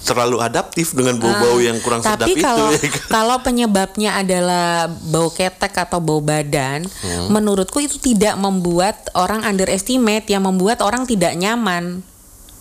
terlalu 0.00 0.38
adaptif 0.38 0.94
dengan 0.94 1.18
bau-bau 1.18 1.58
yang 1.58 1.76
kurang 1.84 2.00
sedap 2.00 2.16
Ah, 2.16 2.20
Tapi 2.22 2.32
itu 2.32 2.40
kalau 2.40 2.66
ya 2.70 2.78
kan? 2.80 3.02
kalau 3.10 3.36
penyebabnya 3.42 4.10
adalah 4.16 4.68
bau 4.88 5.28
ketek 5.28 5.76
atau 5.76 5.98
bau 5.98 6.22
badan, 6.22 6.86
Hmm. 6.86 7.28
menurutku 7.28 7.76
itu 7.76 7.98
tidak 7.98 8.38
membuat 8.38 8.96
orang 9.12 9.42
underestimate, 9.42 10.24
yang 10.24 10.46
membuat 10.46 10.80
orang 10.80 11.04
tidak 11.04 11.34
nyaman. 11.34 12.00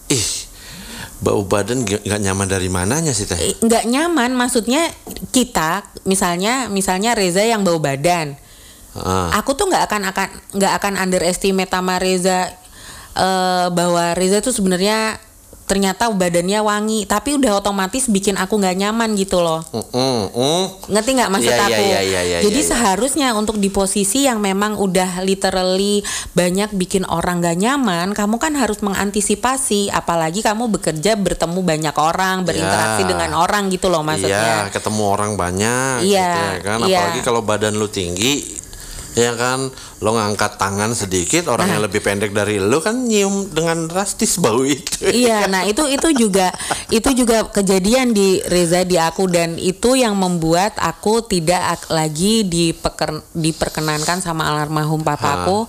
ih 0.08 0.28
bau 1.26 1.42
badan 1.42 1.82
nggak 1.82 2.22
nyaman 2.22 2.46
dari 2.46 2.70
mananya 2.70 3.10
sih 3.10 3.26
teh? 3.26 3.34
Eh, 3.34 3.58
nggak 3.58 3.90
nyaman, 3.90 4.38
maksudnya 4.38 4.86
kita, 5.34 5.82
misalnya 6.06 6.70
misalnya 6.70 7.18
Reza 7.18 7.42
yang 7.42 7.66
bau 7.66 7.82
badan, 7.82 8.38
Ah. 8.96 9.28
aku 9.36 9.58
tuh 9.58 9.68
nggak 9.68 9.92
akan 9.92 10.02
akan 10.08 10.28
nggak 10.56 10.74
akan 10.80 10.94
underestimate 10.96 11.68
sama 11.68 12.00
Reza 12.00 12.48
eh, 13.18 13.68
bahwa 13.74 14.14
Reza 14.16 14.40
tuh 14.40 14.56
sebenarnya 14.56 15.20
ternyata 15.66 16.08
badannya 16.08 16.62
wangi 16.62 17.00
tapi 17.04 17.34
udah 17.36 17.58
otomatis 17.58 18.06
bikin 18.06 18.38
aku 18.38 18.56
nggak 18.56 18.78
nyaman 18.78 19.18
gitu 19.18 19.42
loh 19.42 19.66
Mm, 19.74 19.82
mm, 19.82 20.24
mm. 20.32 20.64
ngerti 20.94 21.10
nggak 21.18 21.32
maksud 21.32 21.50
Iya, 21.50 21.58
iya, 21.58 21.66
aku 21.66 21.82
iya, 21.84 22.02
iya, 22.02 22.22
iya, 22.22 22.38
jadi 22.42 22.54
iya, 22.54 22.62
iya. 22.62 22.72
seharusnya 22.72 23.28
untuk 23.34 23.58
di 23.58 23.68
posisi 23.68 24.24
yang 24.24 24.38
memang 24.38 24.78
udah 24.78 25.20
literally 25.20 26.06
banyak 26.32 26.70
bikin 26.72 27.02
orang 27.06 27.42
gak 27.42 27.58
nyaman 27.58 28.14
kamu 28.14 28.38
kan 28.38 28.54
harus 28.54 28.80
mengantisipasi 28.80 29.90
apalagi 29.90 30.40
kamu 30.40 30.70
bekerja 30.70 31.16
bertemu 31.16 31.60
banyak 31.62 31.96
orang 31.96 32.44
berinteraksi 32.44 33.02
Ya. 33.02 33.08
dengan 33.08 33.32
orang 33.34 33.68
gitu 33.68 33.90
loh 33.90 34.02
maksudnya 34.02 34.70
Iya, 34.70 34.72
ketemu 34.72 35.02
orang 35.08 35.32
banyak 35.34 36.06
Iya, 36.06 36.30
gitu 36.30 36.42
ya 36.46 36.60
kan. 36.62 36.78
iya. 36.86 37.00
Apalagi 37.02 37.20
kalau 37.22 37.42
badan 37.42 37.74
lu 37.74 37.88
tinggi 37.88 38.62
ya 39.16 39.32
kan 39.34 39.72
lo 40.04 40.12
ngangkat 40.14 40.60
tangan 40.60 40.92
sedikit 40.92 41.48
orang 41.48 41.72
yang 41.72 41.82
lebih 41.82 42.04
pendek 42.04 42.36
dari 42.36 42.60
lu 42.60 42.84
kan 42.84 43.08
nyium 43.08 43.48
dengan 43.50 43.88
drastis 43.88 44.38
bau 44.38 44.62
itu. 44.68 45.08
Iya, 45.08 45.48
nah 45.48 45.64
itu 45.64 45.88
itu 45.88 46.28
juga 46.28 46.52
itu 46.92 47.10
juga 47.16 47.48
kejadian 47.48 48.12
di 48.12 48.44
Reza 48.44 48.84
di 48.84 49.00
aku 49.00 49.32
dan 49.32 49.56
itu 49.56 49.96
yang 49.96 50.20
membuat 50.20 50.76
aku 50.78 51.24
tidak 51.24 51.80
ak- 51.80 51.90
lagi 51.96 52.44
dipeker, 52.44 53.24
diperkenankan 53.32 54.20
sama 54.20 54.52
almarhum 54.52 55.02
papaku 55.02 55.66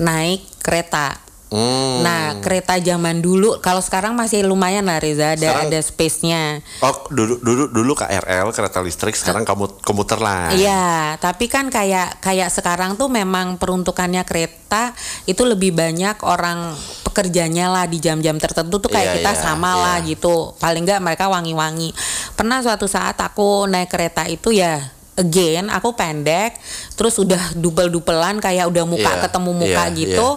naik 0.00 0.42
kereta. 0.64 1.20
Hmm. 1.52 2.00
Nah, 2.00 2.40
kereta 2.40 2.80
zaman 2.80 3.20
dulu 3.20 3.60
kalau 3.60 3.84
sekarang 3.84 4.16
masih 4.16 4.40
lumayan 4.40 4.88
lah 4.88 4.96
Reza 4.96 5.36
ada 5.36 5.52
Sekarang- 5.52 5.68
ada 5.68 5.78
space-nya. 5.84 6.42
Oh, 6.80 7.04
dulu 7.12 7.44
dulu 7.44 7.68
dulu 7.68 7.92
KRL 7.92 8.48
kereta 8.56 8.80
listrik 8.80 9.12
sekarang 9.12 9.44
kamu 9.44 9.84
komuter 9.84 10.16
lah. 10.16 10.48
Iya, 10.56 11.20
tapi 11.20 11.52
kan 11.52 11.68
kayak 11.68 12.24
kayak 12.24 12.48
sekarang 12.48 12.96
tuh 12.96 13.12
memang 13.12 13.60
peruntukannya 13.60 14.24
kereta 14.24 14.96
itu 15.28 15.44
lebih 15.44 15.76
banyak 15.76 16.24
orang 16.24 16.72
pekerjanya 17.04 17.68
lah 17.68 17.84
di 17.84 18.00
jam-jam 18.00 18.40
tertentu 18.40 18.80
tuh 18.80 18.88
kayak 18.88 19.12
Iya, 19.12 19.16
kita 19.20 19.32
iya, 19.36 19.42
sama 19.44 19.76
lah 19.76 19.96
iya. 20.00 20.16
gitu. 20.16 20.56
Paling 20.56 20.88
nggak 20.88 21.04
mereka 21.04 21.28
wangi-wangi. 21.28 21.92
Pernah 22.32 22.64
suatu 22.64 22.88
saat 22.88 23.20
aku 23.20 23.68
naik 23.68 23.92
kereta 23.92 24.24
itu 24.24 24.56
ya 24.56 24.80
again 25.12 25.68
aku 25.68 25.92
pendek 25.92 26.56
terus 26.96 27.20
udah 27.20 27.52
dupel-dupelan 27.52 28.40
kayak 28.40 28.64
udah 28.64 28.84
muka 28.88 29.12
Iya, 29.12 29.22
ketemu 29.28 29.50
muka 29.52 29.84
iya, 29.84 29.92
gitu. 29.92 30.28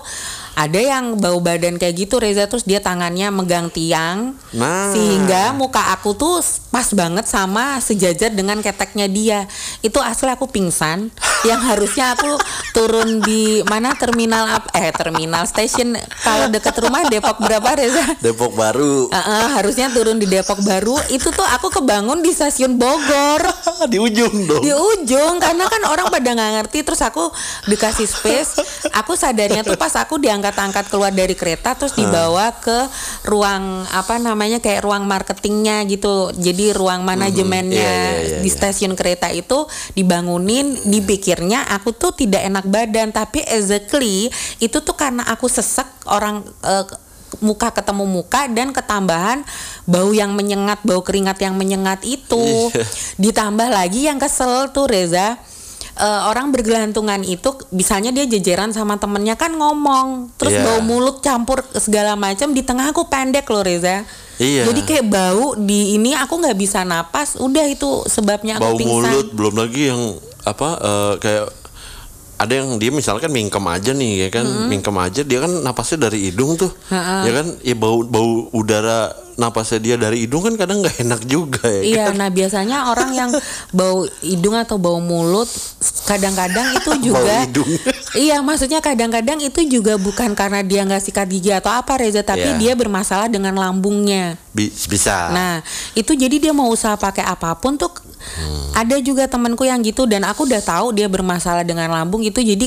Ada 0.56 0.80
yang 0.80 1.06
bau 1.15 1.38
badan 1.38 1.76
kayak 1.76 1.96
gitu 1.98 2.15
Reza 2.15 2.48
terus 2.48 2.63
dia 2.63 2.80
tangannya 2.80 3.28
megang 3.28 3.68
tiang 3.68 4.34
Nah. 4.50 4.88
sehingga 4.89 5.52
muka 5.52 5.91
aku 5.91 6.12
tuh 6.12 6.39
pas 6.70 6.88
banget 6.89 7.24
sama 7.26 7.76
sejajar 7.78 8.30
dengan 8.30 8.60
keteknya 8.60 9.06
dia. 9.06 9.39
Itu 9.82 10.00
asli 10.00 10.28
aku 10.28 10.48
pingsan 10.48 11.12
yang 11.44 11.60
harusnya 11.62 12.15
aku 12.15 12.39
turun 12.72 13.20
di 13.20 13.60
mana 13.63 13.94
terminal 13.94 14.48
ap- 14.50 14.72
eh 14.74 14.89
terminal 14.89 15.44
station 15.44 15.91
kalau 16.20 16.48
deket 16.48 16.72
rumah 16.78 17.04
Depok 17.06 17.38
berapa 17.38 17.76
Reza? 17.76 18.15
Depok 18.18 18.56
Baru. 18.56 19.08
Eh, 19.08 19.18
eh, 19.18 19.48
harusnya 19.52 19.88
turun 19.89 20.15
di 20.15 20.26
Depok 20.26 20.58
baru 20.62 20.96
itu 21.10 21.28
tuh 21.28 21.46
aku 21.46 21.68
kebangun 21.70 22.20
di 22.20 22.32
stasiun 22.32 22.76
Bogor 22.76 23.44
di 23.91 24.00
ujung 24.00 24.34
dong. 24.46 24.62
di 24.62 24.72
ujung 24.72 25.38
karena 25.38 25.65
kan 25.65 25.84
orang 25.84 26.08
pada 26.08 26.32
nggak 26.32 26.52
ngerti 26.56 26.80
terus 26.82 27.02
aku 27.02 27.28
dikasih 27.65 28.06
space 28.06 28.52
aku 28.89 29.13
sadarnya 29.13 29.62
tuh 29.62 29.76
pas 29.76 29.91
aku 29.96 30.15
diangkat-angkat 30.45 30.86
keluar 30.93 31.10
dari 31.10 31.34
kereta 31.34 31.73
terus 31.73 31.97
dibawa 31.97 32.53
ke 32.62 32.86
ruang 33.25 33.81
apa 33.89 34.21
namanya 34.21 34.62
kayak 34.62 34.86
ruang 34.86 35.10
marketingnya 35.10 35.81
gitu. 35.89 36.29
Jadi 36.38 36.69
ruang 36.69 37.01
manajemennya 37.01 37.73
Iya, 37.73 37.89
iya, 38.13 38.21
iya, 38.21 38.38
di 38.45 38.49
iya. 38.49 38.53
stasiun 38.53 38.93
kereta 38.93 39.34
itu 39.34 39.65
dibangunin 39.97 40.77
dipikirnya 40.86 41.65
aku 41.73 41.97
tuh 41.97 42.13
tidak 42.13 42.45
enak 42.45 42.65
badan. 42.69 43.10
Tapi 43.10 43.41
exactly 43.41 44.29
itu 44.62 44.77
tuh 44.86 44.93
karena 44.93 45.25
aku 45.25 45.49
sesek 45.49 45.89
orang 46.05 46.45
eh, 46.62 46.86
muka 47.41 47.73
ketemu 47.73 48.05
muka 48.05 48.45
dan 48.47 48.69
ketambahan 48.69 49.41
bau 49.89 50.13
yang 50.13 50.38
menyengat 50.38 50.79
bau 50.86 51.01
keringat 51.01 51.41
yang 51.41 51.58
menyengat 51.58 52.05
itu. 52.05 52.69
Iya. 52.69 52.86
ditambah 53.17 53.69
lagi 53.73 54.05
yang 54.05 54.21
kesel 54.21 54.69
tuh 54.69 54.86
Reza 54.86 55.41
eh, 55.95 56.21
orang 56.27 56.51
bergelantungan 56.51 57.23
itu 57.23 57.55
misalnya 57.71 58.12
dia 58.12 58.27
jejeran 58.27 58.71
sama 58.71 58.95
temennya 58.95 59.34
kan 59.34 59.51
ngomong 59.51 60.36
terus 60.36 60.55
Iya. 60.55 60.63
bau 60.63 60.79
mulut 60.84 61.19
campur 61.19 61.63
segala 61.75 62.15
macam 62.15 62.51
di 62.51 62.62
tengah 62.62 62.91
aku 62.91 63.08
pendek 63.08 63.47
loh 63.47 63.63
Reza. 63.63 64.03
Iya. 64.36 64.67
jadi 64.67 64.81
kayak 64.84 65.05
bau 65.08 65.55
di 65.55 65.95
ini 65.95 66.12
aku 66.12 66.36
nggak 66.36 66.60
bisa 66.60 66.84
napas 66.84 67.39
udah 67.39 67.71
itu 67.71 68.03
sebabnya 68.05 68.60
aku 68.60 68.63
bau 68.67 68.75
pingsan. 68.75 68.91
mulut 69.08 69.27
belum 69.31 69.55
lagi 69.55 69.81
yang 69.88 70.01
apa 70.43 70.69
eh, 70.77 71.13
kayak 71.19 71.45
ada 72.36 72.51
yang 72.51 72.75
dia 72.75 72.91
misalkan 72.91 73.31
mingkem 73.31 73.63
aja 73.63 73.95
nih 73.95 74.27
ya 74.27 74.29
kan? 74.29 74.43
Mingkem 74.67 74.91
aja 74.99 75.23
dia 75.23 75.39
kan 75.39 75.63
napasnya 75.63 76.12
dari 76.12 76.27
hidung 76.27 76.60
tuh. 76.60 76.67
Ya 76.91 77.31
kan? 77.31 77.47
Ya 77.63 77.79
bau 77.79 78.03
bau 78.03 78.51
udara 78.51 79.15
napasnya 79.36 79.78
dia 79.78 79.95
dari 79.95 80.24
hidung 80.24 80.41
kan 80.41 80.56
kadang 80.56 80.80
nggak 80.80 80.95
enak 81.02 81.21
juga 81.26 81.63
ya 81.63 81.82
Iya, 81.82 82.06
kan? 82.08 82.15
nah 82.15 82.30
biasanya 82.30 82.78
orang 82.88 83.12
yang 83.12 83.30
bau 83.69 84.04
hidung 84.19 84.56
atau 84.56 84.76
bau 84.76 84.98
mulut 84.98 85.48
kadang-kadang 86.04 86.71
itu 86.74 86.91
juga 87.12 87.43
hidung. 87.43 87.67
Iya, 88.15 88.39
maksudnya 88.39 88.80
kadang-kadang 88.80 89.43
itu 89.43 89.60
juga 89.67 90.00
bukan 90.00 90.32
karena 90.34 90.63
dia 90.63 90.82
nggak 90.82 91.04
sikat 91.04 91.28
gigi 91.28 91.52
atau 91.52 91.67
apa 91.69 92.00
Reza, 92.00 92.24
tapi 92.24 92.48
Iya. 92.48 92.56
dia 92.56 92.74
bermasalah 92.74 93.28
dengan 93.28 93.52
lambungnya. 93.52 94.39
Bi- 94.50 94.71
bisa 94.71 95.36
Nah, 95.36 95.60
itu 95.91 96.15
jadi 96.15 96.39
dia 96.39 96.56
mau 96.56 96.71
usaha 96.71 96.95
pakai 96.95 97.21
apa 97.21 97.52
pun 97.56 97.76
tuh 97.76 97.91
Hmm. 98.26 98.71
ada 98.74 98.98
juga 98.98 99.28
temanku 99.28 99.62
yang 99.62 99.84
gitu 99.84 100.08
dan 100.08 100.24
aku 100.24 100.48
udah 100.48 100.58
tahu 100.58 100.89
dia 100.91 101.06
bermasalah 101.06 101.62
dengan 101.62 101.91
lambung 101.91 102.24
itu 102.24 102.41
jadi 102.41 102.65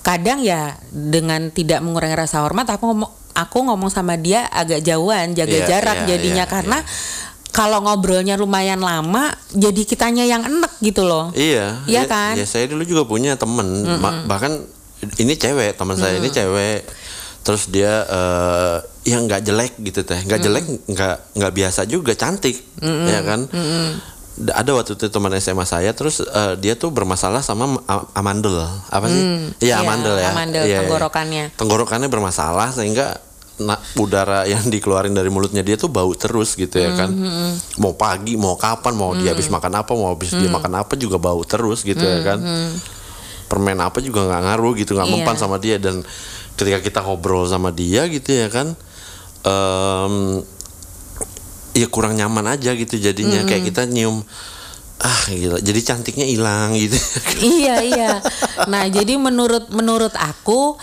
kadang 0.00 0.40
ya 0.40 0.80
dengan 0.88 1.50
tidak 1.50 1.84
mengurangi 1.84 2.16
rasa 2.16 2.40
hormat 2.40 2.64
aku 2.64 2.88
ngomong 2.88 3.12
aku 3.32 3.58
ngomong 3.62 3.88
sama 3.88 4.14
dia 4.14 4.46
agak 4.46 4.80
jauhan 4.80 5.32
jaga 5.32 5.52
Iya, 5.54 5.66
jarak 5.66 5.96
iya, 5.98 6.06
jadinya 6.08 6.44
iya, 6.44 6.50
karena 6.50 6.78
kalau 7.48 7.80
ngobrolnya 7.80 8.34
lumayan 8.34 8.78
lama 8.78 9.28
jadi 9.50 9.82
kitanya 9.82 10.22
yang 10.22 10.42
enek 10.42 10.70
gitu 10.78 11.02
loh. 11.02 11.32
Iya, 11.32 11.82
Iya 11.84 12.02
ya, 12.02 12.02
kan? 12.04 12.32
Ya 12.34 12.44
saya 12.44 12.66
dulu 12.66 12.84
juga 12.84 13.02
punya 13.02 13.34
temen, 13.34 13.66
ma- 13.98 14.22
bahkan 14.24 14.62
ini 15.16 15.34
cewek 15.34 15.74
teman 15.74 15.94
saya 15.94 16.16
ini 16.16 16.28
cewek, 16.28 16.86
terus 17.40 17.66
dia 17.66 18.04
eh 18.04 18.76
yang 19.06 19.24
nggak 19.24 19.42
jelek 19.42 19.72
gitu 19.80 20.02
teh, 20.02 20.20
nggak 20.20 20.38
jelek, 20.38 20.64
nggak 20.86 21.16
nggak 21.34 21.52
biasa 21.52 21.80
juga, 21.84 22.12
cantik, 22.12 22.60
ya 22.82 23.20
kan? 23.22 23.48
Da- 23.48 24.17
Ada 24.38 24.70
waktu 24.70 24.94
itu 24.94 25.06
teman 25.08 25.34
SMA 25.34 25.62
saya, 25.62 25.90
terus 25.90 26.20
eh, 26.20 26.54
dia 26.56 26.72
tuh 26.72 26.88
bermasalah 26.88 27.40
sama 27.40 27.82
amandel, 28.12 28.54
apa 28.86 29.06
sih? 29.06 29.18
Iya, 29.58 29.58
Iya 29.58 29.74
amandel 29.80 30.14
ya. 30.16 30.30
amandel, 30.30 30.62
iya. 30.62 30.78
tenggorokannya. 30.80 31.44
Tenggorokannya 31.54 32.06
bermasalah 32.06 32.70
sehingga 32.70 33.18
na- 33.58 33.82
udara 33.94 34.46
yang 34.46 34.62
dikeluarin 34.64 35.10
dari 35.10 35.26
mulutnya 35.26 35.60
dia 35.60 35.74
tuh 35.74 35.88
bau 35.88 36.14
terus 36.14 36.54
gitu 36.54 36.78
ya 36.78 36.94
kan. 36.94 37.10
Mau 37.76 37.92
pagi, 37.92 38.34
mau 38.34 38.54
kapan, 38.54 38.94
mau 38.94 39.10
dia 39.12 39.34
habis 39.34 39.48
makan 39.48 39.72
apa, 39.76 39.90
mau 39.92 40.14
habis 40.14 40.30
dia 40.30 40.46
makan 40.46 40.72
apa 40.76 40.94
juga 40.94 41.18
bau 41.18 41.42
terus 41.42 41.82
gitu 41.82 41.98
ya 41.98 42.22
kan. 42.22 42.38
Permen 43.46 43.74
apa 43.76 43.98
juga 43.98 44.22
nggak 44.22 44.42
ngaruh 44.44 44.72
gitu, 44.76 44.92
nggak 44.92 45.08
Iya. 45.08 45.14
mempan 45.18 45.34
sama 45.34 45.56
dia 45.56 45.76
dan 45.76 46.04
ketika 46.54 46.78
kita 46.78 47.00
ngobrol 47.00 47.42
sama 47.44 47.70
dia 47.70 48.06
gitu 48.06 48.30
ya 48.30 48.46
kan. 48.48 48.78
em, 49.40 50.42
ya 51.78 51.86
kurang 51.86 52.18
nyaman 52.18 52.58
aja 52.58 52.74
gitu 52.74 52.98
jadinya. 52.98 53.46
Kayak 53.46 53.70
kita 53.70 53.82
nyium 53.86 54.26
ah 54.98 55.22
gila. 55.30 55.62
Jadi 55.62 55.80
cantiknya 55.86 56.26
hilang 56.26 56.74
gitu. 56.74 56.98
Iya 57.62 57.76
iya. 57.86 58.12
Nah 58.66 58.90
jadi 58.90 59.14
menurut 59.14 59.70
menurut 59.70 60.10
aku 60.18 60.74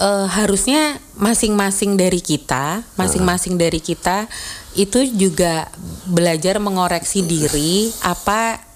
eh, 0.00 0.26
harusnya 0.32 0.96
masing-masing 1.20 2.00
dari 2.00 2.24
kita, 2.24 2.80
masing-masing 2.96 3.60
dari 3.60 3.82
kita 3.82 4.24
itu 4.78 5.02
juga 5.10 5.66
belajar 6.06 6.62
mengoreksi 6.62 7.26
diri 7.26 7.90
apa 8.06 8.67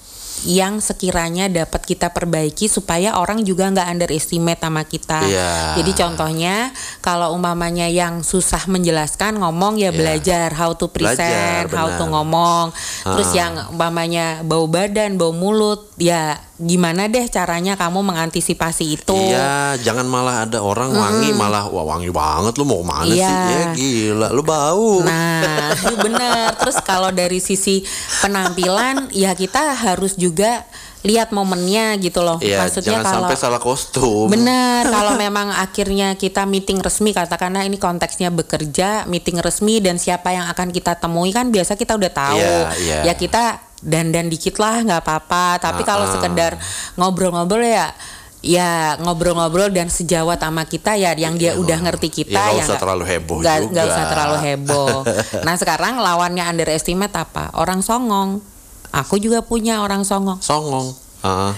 yang 0.42 0.82
sekiranya 0.82 1.46
dapat 1.46 1.86
kita 1.86 2.10
perbaiki 2.10 2.66
supaya 2.66 3.14
orang 3.14 3.46
juga 3.46 3.70
nggak 3.70 3.88
underestimate 3.88 4.58
sama 4.58 4.82
kita. 4.82 5.22
Iya. 5.22 5.52
Jadi 5.78 5.92
contohnya 5.94 6.56
kalau 6.98 7.30
umpamanya 7.32 7.86
yang 7.86 8.26
susah 8.26 8.66
menjelaskan 8.66 9.38
ngomong 9.38 9.78
ya 9.78 9.90
Iya. 9.92 9.98
belajar 9.98 10.48
how 10.56 10.74
to 10.74 10.90
present, 10.90 11.68
Belajar, 11.68 11.78
how 11.78 11.88
to 11.94 12.04
ngomong. 12.08 12.66
Terus 13.04 13.30
Ah. 13.32 13.36
yang 13.38 13.52
umpamanya 13.70 14.42
bau 14.42 14.66
badan, 14.66 15.14
bau 15.14 15.30
mulut, 15.30 15.86
ya 15.96 16.40
gimana 16.60 17.08
deh 17.08 17.24
caranya 17.32 17.74
kamu 17.80 18.04
mengantisipasi 18.04 19.00
itu? 19.00 19.16
Iya, 19.16 19.80
jangan 19.80 20.04
malah 20.04 20.44
ada 20.44 20.60
orang 20.60 20.92
wangi 20.92 21.32
malah 21.32 21.64
wah 21.72 21.96
wangi 21.96 22.12
banget 22.12 22.54
lu 22.60 22.64
mau 22.68 22.84
ke 22.84 22.86
mana 22.86 23.12
sih? 23.12 23.20
Iya. 23.20 23.38
Ya 23.48 23.64
gila, 23.72 24.28
lu 24.30 24.42
bau. 24.44 25.00
Nah, 25.00 25.72
itu 25.72 25.94
bener. 25.96 26.52
Terus 26.60 26.78
kalau 26.84 27.08
dari 27.08 27.40
sisi 27.40 27.82
penampilan, 28.20 29.08
ya 29.16 29.32
kita 29.32 29.72
harus 29.74 30.14
juga 30.14 30.68
lihat 31.02 31.34
momennya 31.34 31.98
gitu 31.98 32.22
loh. 32.22 32.38
Iya, 32.38 32.62
Maksudnya 32.62 33.02
jangan 33.02 33.04
kalau 33.04 33.16
sampai 33.26 33.36
salah 33.36 33.60
kostum. 33.60 34.30
Benar, 34.30 34.86
kalau 34.94 35.18
memang 35.18 35.50
akhirnya 35.50 36.14
kita 36.14 36.46
meeting 36.46 36.78
resmi 36.78 37.10
katakanlah 37.10 37.66
ini 37.66 37.76
konteksnya 37.76 38.30
bekerja, 38.30 39.08
meeting 39.10 39.42
resmi 39.42 39.82
dan 39.82 39.98
siapa 39.98 40.30
yang 40.30 40.46
akan 40.46 40.70
kita 40.70 40.94
temui 41.00 41.34
kan 41.34 41.50
biasa 41.50 41.74
kita 41.74 41.98
udah 41.98 42.12
tahu. 42.14 42.38
Iya, 42.38 42.60
iya. 42.78 42.98
Ya 43.10 43.14
kita 43.18 43.71
dandan 43.82 44.26
dikit 44.26 44.56
lah 44.56 44.80
nggak 44.80 45.00
apa-apa, 45.00 45.58
tapi 45.58 45.82
kalau 45.82 46.06
Ah-ah. 46.06 46.14
sekedar 46.14 46.52
ngobrol-ngobrol 46.94 47.60
ya 47.60 47.90
ya 48.38 48.98
ngobrol-ngobrol 48.98 49.70
dan 49.70 49.86
sejawat 49.86 50.34
sama 50.36 50.62
kita 50.64 50.94
ya 50.94 51.14
yang 51.14 51.34
dia 51.34 51.54
udah 51.54 51.78
ngerti 51.80 52.10
kita 52.12 52.34
Ya, 52.34 52.42
nggak 52.48 52.54
ya 52.56 52.64
usah 52.64 52.76
terlalu 52.76 53.04
heboh 53.06 53.38
nggak- 53.38 53.58
juga. 53.60 53.70
nggak 53.70 53.86
usah 53.86 54.04
terlalu 54.08 54.36
heboh. 54.40 54.96
nah 55.46 55.54
sekarang 55.54 55.94
lawannya 55.96 56.42
underestimate 56.44 57.12
apa? 57.12 57.50
Orang 57.52 57.80
songong. 57.80 58.42
Aku 58.92 59.16
juga 59.16 59.40
punya 59.40 59.78
orang 59.80 60.02
songong. 60.02 60.38
Songong. 60.38 60.90
Ah. 61.20 61.54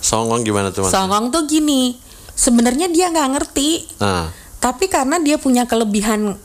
Songong 0.00 0.40
gimana 0.40 0.68
tuh? 0.70 0.84
Songong 0.86 1.28
tuh 1.28 1.44
gini, 1.44 2.00
sebenarnya 2.32 2.88
dia 2.88 3.08
nggak 3.08 3.30
ngerti, 3.30 3.84
Ah. 3.98 4.32
tapi 4.58 4.84
karena 4.86 5.16
dia 5.18 5.36
punya 5.36 5.64
kelebihan 5.64 6.40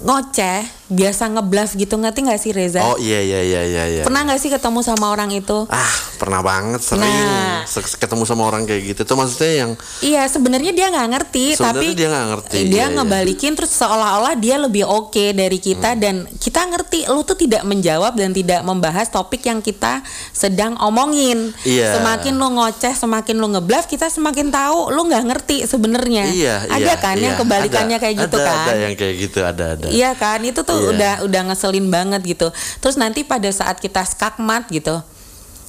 ngoceh, 0.00 0.66
biasa 0.92 1.32
ngebluff 1.32 1.72
gitu 1.74 1.96
ngerti 1.96 2.28
nggak 2.28 2.40
sih 2.40 2.52
Reza? 2.52 2.84
Oh 2.84 3.00
iya 3.00 3.24
iya 3.24 3.40
iya 3.40 3.60
iya 3.64 3.84
iya. 3.88 4.02
Pernah 4.04 4.28
nggak 4.28 4.40
sih 4.40 4.52
ketemu 4.52 4.84
sama 4.84 5.08
orang 5.08 5.32
itu? 5.32 5.64
Ah, 5.72 5.92
pernah 6.20 6.44
banget 6.44 6.84
sering 6.84 7.02
Nah. 7.02 7.64
Ketemu 7.72 8.22
sama 8.26 8.42
orang 8.46 8.68
kayak 8.68 8.94
gitu. 8.94 9.00
Itu 9.06 9.14
maksudnya 9.16 9.52
yang 9.64 9.70
Iya, 10.02 10.26
sebenarnya 10.26 10.72
dia 10.74 10.90
nggak 10.90 11.08
ngerti, 11.14 11.44
Sebenarnya 11.56 11.72
tapi 11.72 11.86
dia 11.94 12.08
nggak 12.10 12.26
ngerti, 12.34 12.58
Dia 12.66 12.74
iya, 12.74 12.84
iya. 12.86 12.94
ngebalikin 12.94 13.52
terus 13.54 13.72
seolah-olah 13.74 14.34
dia 14.36 14.56
lebih 14.58 14.84
oke 14.84 15.24
dari 15.32 15.58
kita 15.62 15.94
dan 15.96 16.26
kita 16.38 16.66
ngerti 16.68 17.06
lu 17.08 17.22
tuh 17.22 17.38
tidak 17.38 17.62
menjawab 17.62 18.18
dan 18.18 18.34
tidak 18.34 18.60
membahas 18.66 19.08
topik 19.08 19.46
yang 19.46 19.62
kita 19.62 20.02
sedang 20.34 20.74
omongin. 20.82 21.54
Iya. 21.62 21.96
Semakin 21.98 22.34
lu 22.36 22.48
ngoceh, 22.58 22.94
semakin 22.94 23.36
lu 23.38 23.46
ngebluff, 23.54 23.86
kita 23.86 24.10
semakin 24.10 24.50
tahu 24.50 24.90
lu 24.90 25.06
nggak 25.06 25.24
ngerti 25.30 25.56
sebenarnya. 25.64 26.24
iya 26.34 26.66
Ada 26.66 26.82
iya, 26.82 26.94
kan 26.98 27.16
iya. 27.16 27.24
yang 27.30 27.34
kebalikannya 27.38 27.96
Ada, 27.96 28.02
kayak 28.02 28.16
gitu 28.26 28.36
ada, 28.36 28.46
kan? 28.50 28.66
Ada 28.66 28.74
yang 28.76 28.94
kayak 28.98 29.14
gitu, 29.16 29.38
ada 29.42 29.64
ada. 29.78 29.86
Iya 29.88 30.10
kan, 30.18 30.38
itu 30.42 30.60
tuh 30.66 30.81
Iya. 30.88 30.92
udah 30.94 31.14
udah 31.28 31.42
ngeselin 31.50 31.86
banget 31.88 32.22
gitu. 32.24 32.48
Terus 32.80 32.96
nanti 32.96 33.22
pada 33.22 33.48
saat 33.48 33.78
kita 33.78 34.02
skakmat 34.02 34.66
gitu, 34.68 34.98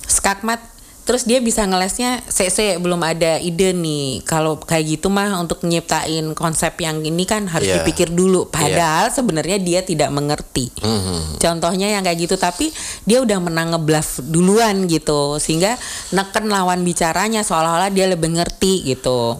skakmat, 0.05 0.59
terus 1.03 1.27
dia 1.27 1.43
bisa 1.43 1.67
ngelesnya, 1.67 2.23
CC 2.27 2.79
belum 2.79 3.03
ada 3.03 3.35
ide 3.37 3.75
nih. 3.75 4.23
Kalau 4.23 4.55
kayak 4.55 4.97
gitu 4.99 5.11
mah 5.11 5.35
untuk 5.35 5.59
nyiptain 5.63 6.31
konsep 6.31 6.79
yang 6.79 7.03
ini 7.03 7.27
kan 7.27 7.47
harus 7.51 7.67
Iya. 7.67 7.83
dipikir 7.83 8.07
dulu. 8.07 8.47
Padahal 8.47 9.11
sebenarnya 9.11 9.59
dia 9.59 9.83
tidak 9.83 10.09
mengerti. 10.15 10.71
Mhm. 10.79 11.43
Contohnya 11.43 11.91
yang 11.91 12.07
kayak 12.07 12.19
gitu, 12.23 12.35
tapi 12.39 12.71
dia 13.03 13.19
udah 13.19 13.39
menang 13.43 13.75
ngebluff 13.75 14.23
duluan 14.23 14.87
gitu, 14.87 15.37
sehingga 15.43 15.75
neken 16.15 16.47
lawan 16.47 16.87
bicaranya 16.87 17.43
seolah-olah 17.43 17.91
dia 17.91 18.07
lebih 18.07 18.31
ngerti 18.39 18.87
gitu. 18.87 19.35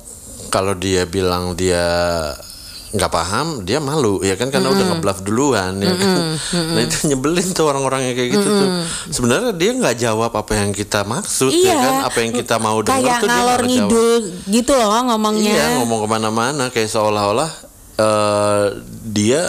Kalau 0.52 0.78
dia 0.78 1.08
bilang 1.08 1.58
dia 1.58 1.82
nggak 2.93 3.10
paham, 3.10 3.65
dia 3.65 3.82
malu 3.82 4.21
ya 4.21 4.38
kan 4.38 4.53
karena 4.53 4.69
udah 4.69 4.86
ngebluff 4.93 5.25
duluan 5.25 5.82
ya 5.82 5.97
kan. 5.97 6.38
Nah 6.77 6.82
itu 6.86 7.10
nyebelin 7.10 7.49
tuh 7.49 7.65
orang-orang 7.65 8.06
yang 8.06 8.15
kayak 8.15 8.29
gitu 8.38 8.45
tuh. 8.47 8.69
Sebenarnya 9.10 9.49
dia 9.51 9.73
nggak 9.73 9.95
jawab 9.97 10.29
apa 10.29 10.53
yang 10.53 10.69
kita 10.71 11.01
maksud 11.01 11.49
ya 11.49 11.73
kan, 11.73 11.95
apa 12.06 12.17
yang 12.21 12.32
kita 12.32 12.62
mau 12.62 12.77
dengar 12.79 13.01
Iya. 13.01 13.10
kayak 13.10 13.17
tuh 13.17 13.25
dia 13.25 13.34
ngalor 13.34 13.58
jawab. 13.58 13.65
ngidul 13.65 14.13
gitu 14.45 14.71
loh 14.77 14.89
ngomongnya. 15.10 15.51
Iya 15.51 15.65
ngomong 15.82 15.99
ke 16.06 16.08
mana-mana 16.08 16.63
kayak 16.69 16.86
seolah-olah 16.88 17.51
eh, 17.97 18.65
dia 19.03 19.41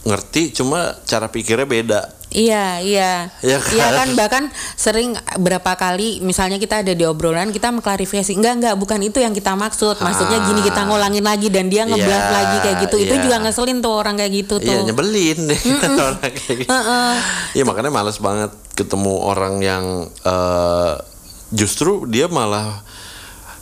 ngerti 0.00 0.52
cuma 0.52 0.92
cara 1.02 1.32
pikirnya 1.32 1.64
beda. 1.64 2.00
Iya, 2.30 2.78
iya. 2.78 3.12
Iya 3.42 3.58
kan? 3.58 3.74
Iya 3.74 3.86
kan 3.90 4.08
bahkan 4.14 4.44
sering 4.78 5.18
berapa 5.42 5.74
kali 5.74 6.22
misalnya 6.22 6.62
kita 6.62 6.86
ada 6.86 6.94
di 6.94 7.02
obrolan 7.02 7.50
kita 7.50 7.74
mengklarifikasi 7.74 8.30
enggak 8.38 8.54
enggak 8.62 8.74
bukan 8.78 9.02
itu 9.02 9.18
yang 9.18 9.34
kita 9.34 9.58
maksud. 9.58 9.98
Maksudnya 9.98 10.46
gini 10.46 10.62
kita 10.62 10.86
ngulangin 10.86 11.26
lagi 11.26 11.50
dan 11.50 11.66
dia 11.66 11.82
Iya, 11.90 12.18
lagi 12.30 12.56
kayak 12.62 12.76
gitu. 12.86 12.96
Itu 13.02 13.14
iya. 13.18 13.22
juga 13.26 13.36
ngeselin 13.42 13.82
tuh 13.82 13.92
orang 13.98 14.14
kayak 14.14 14.32
gitu 14.46 14.54
tuh. 14.62 14.70
Iya 14.70 14.86
nyebelin 14.86 15.38
deh 15.50 15.60
orang 16.06 16.18
kayak 16.22 16.56
gitu. 16.62 16.70
Iya 17.58 17.64
makanya 17.66 17.90
males 17.90 18.18
banget 18.22 18.54
ketemu 18.78 19.14
orang 19.26 19.54
yang 19.58 19.84
eh, 20.22 20.94
justru 21.50 22.06
dia 22.06 22.30
malah 22.30 22.86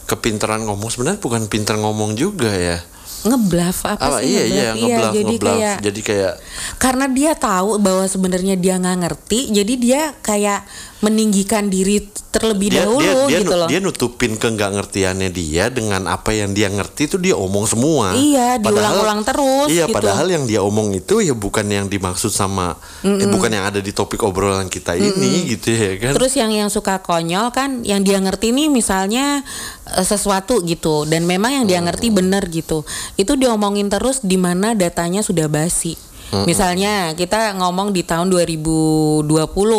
kepintaran 0.04 0.64
ngomong 0.64 0.92
sebenarnya 0.92 1.20
bukan 1.24 1.48
pintar 1.48 1.80
ngomong 1.80 2.16
juga 2.20 2.52
ya. 2.52 2.84
Ngebluff 3.26 3.78
apa, 3.82 3.98
apa 3.98 4.18
sih 4.22 4.30
iya 4.30 4.42
iya 4.46 4.68
ngebluff? 4.74 4.92
ngebluff 4.92 5.14
jadi 5.18 5.34
kayak 5.38 5.76
jadi 5.82 6.00
kayak 6.02 6.34
karena 6.78 7.06
dia 7.10 7.32
tahu 7.34 7.78
bahwa 7.82 8.04
sebenarnya 8.06 8.54
dia 8.54 8.78
nggak 8.78 8.98
ngerti 9.06 9.40
jadi 9.50 9.74
dia 9.74 10.02
kayak 10.22 10.62
meninggikan 10.98 11.70
diri 11.70 12.02
terlebih 12.28 12.74
dia 12.74 12.82
dahulu 12.82 13.00
dia 13.00 13.14
dia, 13.30 13.38
gitu 13.46 13.54
loh. 13.54 13.68
dia 13.70 13.78
nutupin 13.78 14.34
ke 14.34 14.50
nggak 14.50 14.70
ngertiannya 14.74 15.30
dia 15.30 15.70
dengan 15.70 16.10
apa 16.10 16.34
yang 16.34 16.50
dia 16.50 16.66
ngerti 16.66 17.06
itu 17.06 17.16
dia 17.22 17.38
omong 17.38 17.70
semua. 17.70 18.18
Iya, 18.18 18.58
diulang-ulang 18.58 19.22
terus 19.22 19.70
iya 19.70 19.86
gitu. 19.86 19.94
padahal 19.94 20.26
yang 20.26 20.44
dia 20.44 20.60
omong 20.60 20.98
itu 20.98 21.22
ya 21.22 21.38
bukan 21.38 21.70
yang 21.70 21.86
dimaksud 21.86 22.34
sama 22.34 22.74
eh, 23.06 23.30
bukan 23.30 23.50
yang 23.54 23.70
ada 23.70 23.78
di 23.78 23.94
topik 23.94 24.26
obrolan 24.26 24.66
kita 24.66 24.98
ini 24.98 25.54
gitu 25.54 25.70
ya 25.70 25.92
kan. 26.02 26.12
Terus 26.18 26.34
yang 26.34 26.50
yang 26.50 26.68
suka 26.68 26.98
konyol 26.98 27.54
kan, 27.54 27.86
yang 27.86 28.02
dia 28.02 28.18
ngerti 28.18 28.50
nih 28.50 28.66
misalnya 28.66 29.46
eh, 29.86 30.04
sesuatu 30.04 30.60
gitu, 30.66 31.06
dan 31.06 31.24
memang 31.24 31.62
yang 31.62 31.66
dia 31.70 31.78
ngerti 31.78 32.10
bener 32.10 32.42
gitu, 32.50 32.82
itu 33.14 33.32
diomongin 33.38 33.86
terus 33.86 34.18
di 34.20 34.34
mana 34.34 34.74
datanya 34.74 35.22
sudah 35.22 35.46
basi. 35.46 36.07
Misalnya 36.44 37.16
kita 37.16 37.56
ngomong 37.56 37.92
di 37.92 38.04
tahun 38.04 38.28
2020, 38.28 39.24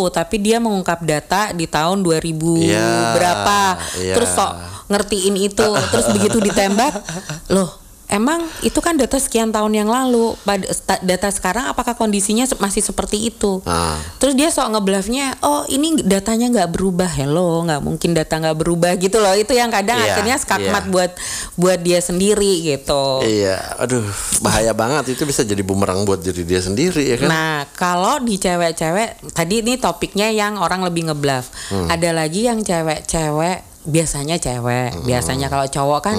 tapi 0.09 0.35
dia 0.41 0.57
mengungkap 0.57 0.99
data 1.05 1.53
di 1.53 1.69
tahun 1.69 2.01
2000 2.01 2.25
Iya, 2.57 2.89
berapa, 3.13 3.59
iya. 4.01 4.13
terus 4.17 4.33
sok 4.33 4.51
ngertiin 4.89 5.35
itu, 5.37 5.69
terus 5.93 6.09
begitu 6.09 6.41
ditembak, 6.41 6.93
loh 7.53 7.88
Emang 8.09 8.41
itu 8.65 8.81
kan 8.81 8.97
data 8.97 9.21
sekian 9.21 9.53
tahun 9.53 9.69
yang 9.69 9.85
lalu. 9.85 10.33
Pada 10.41 10.65
data 11.05 11.29
sekarang 11.29 11.69
apakah 11.69 11.93
kondisinya 11.93 12.49
masih 12.57 12.81
seperti 12.81 13.29
itu? 13.29 13.61
Ah. 13.69 14.01
Terus 14.17 14.33
dia 14.33 14.49
sok 14.49 14.73
ngebluffnya, 14.73 15.37
oh 15.45 15.61
ini 15.69 16.01
datanya 16.01 16.49
nggak 16.49 16.73
berubah, 16.73 17.05
hello, 17.05 17.61
nggak 17.69 17.85
mungkin 17.85 18.17
data 18.17 18.41
nggak 18.41 18.57
berubah 18.57 18.97
gitu 18.97 19.21
loh. 19.21 19.37
Itu 19.37 19.53
yang 19.53 19.69
kadang 19.69 20.01
Iya, 20.01 20.17
akhirnya 20.17 20.35
skakmat 20.41 20.89
iya. 20.89 20.91
buat 20.91 21.11
buat 21.53 21.79
dia 21.85 22.01
sendiri 22.01 22.65
gitu. 22.65 23.21
Iya, 23.21 23.61
aduh 23.77 24.01
bahaya 24.41 24.73
banget 24.73 25.13
itu 25.13 25.29
bisa 25.29 25.45
jadi 25.45 25.61
bumerang 25.61 26.01
buat 26.09 26.25
diri 26.25 26.41
dia 26.41 26.65
sendiri 26.65 27.13
ya 27.13 27.17
kan. 27.21 27.29
Nah, 27.29 27.57
kalau 27.77 28.17
di 28.25 28.41
cewek-cewek, 28.41 29.37
tadi 29.37 29.61
ini 29.61 29.77
topiknya 29.77 30.33
yang 30.33 30.57
orang 30.57 30.81
lebih 30.81 31.13
ngebluff. 31.13 31.53
Hmm. 31.69 31.85
Ada 31.85 32.09
lagi 32.09 32.49
yang 32.49 32.65
cewek-cewek 32.65 33.68
biasanya 33.81 34.35
cewek, 34.35 34.91
Hmm. 34.91 35.07
biasanya 35.07 35.47
kalau 35.47 35.63
cowok 35.63 35.99
kan 36.03 36.17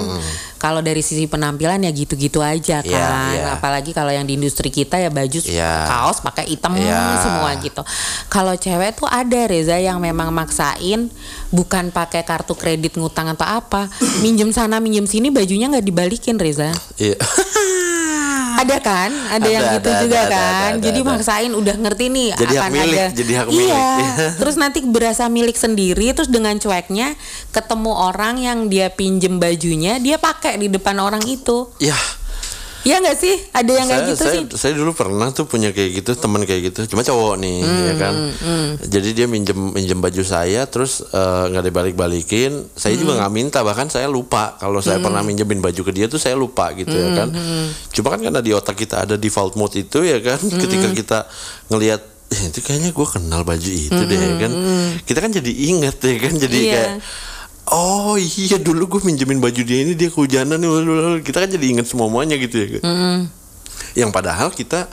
kalau 0.57 0.81
dari 0.81 0.99
sisi 0.99 1.25
penampilan 1.25 1.81
ya 1.81 1.89
gitu-gitu 1.89 2.41
aja 2.41 2.81
kan. 2.81 2.89
Iya, 2.89 3.09
iya. 3.37 3.45
Apalagi 3.53 3.93
kalau 3.93 4.09
yang 4.09 4.25
di 4.25 4.33
industri 4.33 4.67
kita 4.67 4.97
ya 4.97 5.09
baju 5.09 5.39
Iya. 5.41 5.85
kaos 5.85 6.21
pakai 6.21 6.49
hitam 6.49 6.73
Iya. 6.73 7.21
semua 7.21 7.53
gitu. 7.57 7.81
Kalau 8.27 8.53
cewek 8.53 8.97
tuh 8.97 9.05
ada 9.05 9.45
Reza 9.45 9.77
yang 9.77 9.97
memang 9.97 10.33
maksain 10.33 11.13
bukan 11.49 11.89
pakai 11.89 12.25
kartu 12.25 12.53
kredit 12.53 12.97
ngutang 12.97 13.29
atau 13.29 13.45
apa, 13.45 13.89
minjem 14.19 14.49
sana 14.49 14.81
minjem 14.81 15.05
sini 15.05 15.29
bajunya 15.29 15.69
nggak 15.69 15.85
dibalikin 15.85 16.41
Reza. 16.41 16.73
Iya. 16.97 17.15
Ada 18.61 18.77
kan? 18.79 19.09
Ada, 19.09 19.41
Ada, 19.41 19.47
yang 19.49 19.63
gitu 19.75 19.89
ada, 19.89 20.01
juga 20.05 20.19
ada, 20.21 20.29
kan. 20.29 20.71
ada, 20.77 20.83
jadi 20.83 20.99
ada. 21.01 21.09
maksain 21.09 21.51
udah 21.51 21.75
ngerti 21.81 22.05
nih 22.13 22.29
Jadi 22.37 22.53
hak 22.55 22.61
akan 22.61 22.71
milik, 22.71 22.97
ada. 22.97 23.05
jadi 23.17 23.31
hak 23.33 23.47
iya. 23.49 23.57
milik. 23.57 24.13
terus 24.41 24.55
nanti 24.61 24.79
berasa 24.85 25.23
milik 25.27 25.57
sendiri 25.57 26.07
terus 26.13 26.29
dengan 26.29 26.55
cueknya 26.61 27.17
ketemu 27.49 27.91
orang 27.91 28.35
yang 28.37 28.59
dia 28.69 28.87
pinjem 28.93 29.41
bajunya, 29.41 29.97
dia 29.97 30.21
pakai 30.21 30.61
di 30.61 30.67
depan 30.69 31.01
orang 31.01 31.23
itu. 31.25 31.67
Ya, 31.81 31.97
Ya 32.81 32.97
nggak 32.97 33.13
sih? 33.15 33.37
Ada 33.51 33.71
yang 33.71 33.87
kayak 33.87 34.03
gitu 34.07 34.17
saya, 34.19 34.33
sih. 34.33 34.57
saya 34.57 34.73
dulu 34.73 34.91
pernah 34.91 35.29
tuh 35.29 35.45
punya 35.45 35.69
kayak 35.69 36.01
gitu 36.01 36.11
teman 36.13 36.41
kayak 36.41 36.61
gitu. 36.67 36.87
Cuma 36.87 37.01
cowok 37.01 37.37
nih 37.37 37.57
Hmm, 37.61 37.81
ya 37.83 37.93
kan 37.95 38.13
jadi 38.81 39.09
dia 39.13 39.25
minjem 39.25 39.53
minjem 39.53 39.97
baju 39.97 40.23
saya 40.23 40.65
terus 40.65 41.01
eh, 41.03 41.43
nggak 41.47 41.63
dibalik 41.63 41.93
balikin 41.93 42.65
saya 42.73 42.93
Hmm. 42.93 43.01
juga 43.01 43.11
nggak 43.19 43.31
minta 43.31 43.59
bahkan 43.61 43.85
saya 43.85 44.05
lupa. 44.07 44.57
Kalau 44.57 44.79
saya 44.79 44.97
pernah 44.97 45.21
minjemin 45.21 45.59
baju 45.59 45.81
ke 45.83 45.91
dia 45.91 46.05
tuh 46.05 46.17
saya 46.17 46.33
lupa 46.33 46.73
gitu 46.73 46.89
ya 46.89 47.13
kan? 47.15 47.29
Hmm, 47.29 47.69
cuma 47.91 48.09
kan 48.09 48.19
karena 48.19 48.39
di 48.39 48.51
otak 48.51 48.73
kita 48.75 49.03
ada 49.03 49.13
default 49.13 49.53
mode 49.53 49.75
itu 49.75 50.01
ya 50.01 50.17
kan? 50.17 50.37
Hmm. 50.37 50.57
ketika 50.57 50.87
kita 50.91 51.19
ngelihat 51.67 52.01
eh, 52.31 52.41
itu 52.47 52.59
kayaknya 52.59 52.89
gue 52.89 53.03
kenal 53.05 53.43
baju 53.43 53.69
itu 53.69 54.01
deh 54.01 54.17
ya 54.17 54.33
kan? 54.39 54.51
kita 55.03 55.19
kan 55.19 55.29
jadi 55.29 55.51
inget 55.69 55.97
ya 55.97 56.15
kan? 56.17 56.33
Jadi 56.35 56.57
Hmm, 56.57 56.65
Iya. 56.65 56.73
kayak 56.73 56.91
Oh 57.69 58.17
iya 58.17 58.57
dulu 58.57 58.97
gue 58.97 59.01
minjemin 59.05 59.37
baju 59.37 59.61
dia 59.61 59.85
ini 59.85 59.93
dia 59.93 60.09
kehujanan 60.09 60.57
nih 60.57 61.21
kita 61.21 61.45
kan 61.45 61.49
jadi 61.51 61.65
inget 61.77 61.87
semuanya 61.87 62.35
gitu 62.41 62.55
ya 62.57 62.67
kan 62.79 62.83
yang 63.93 64.09
padahal 64.09 64.49
kita 64.51 64.87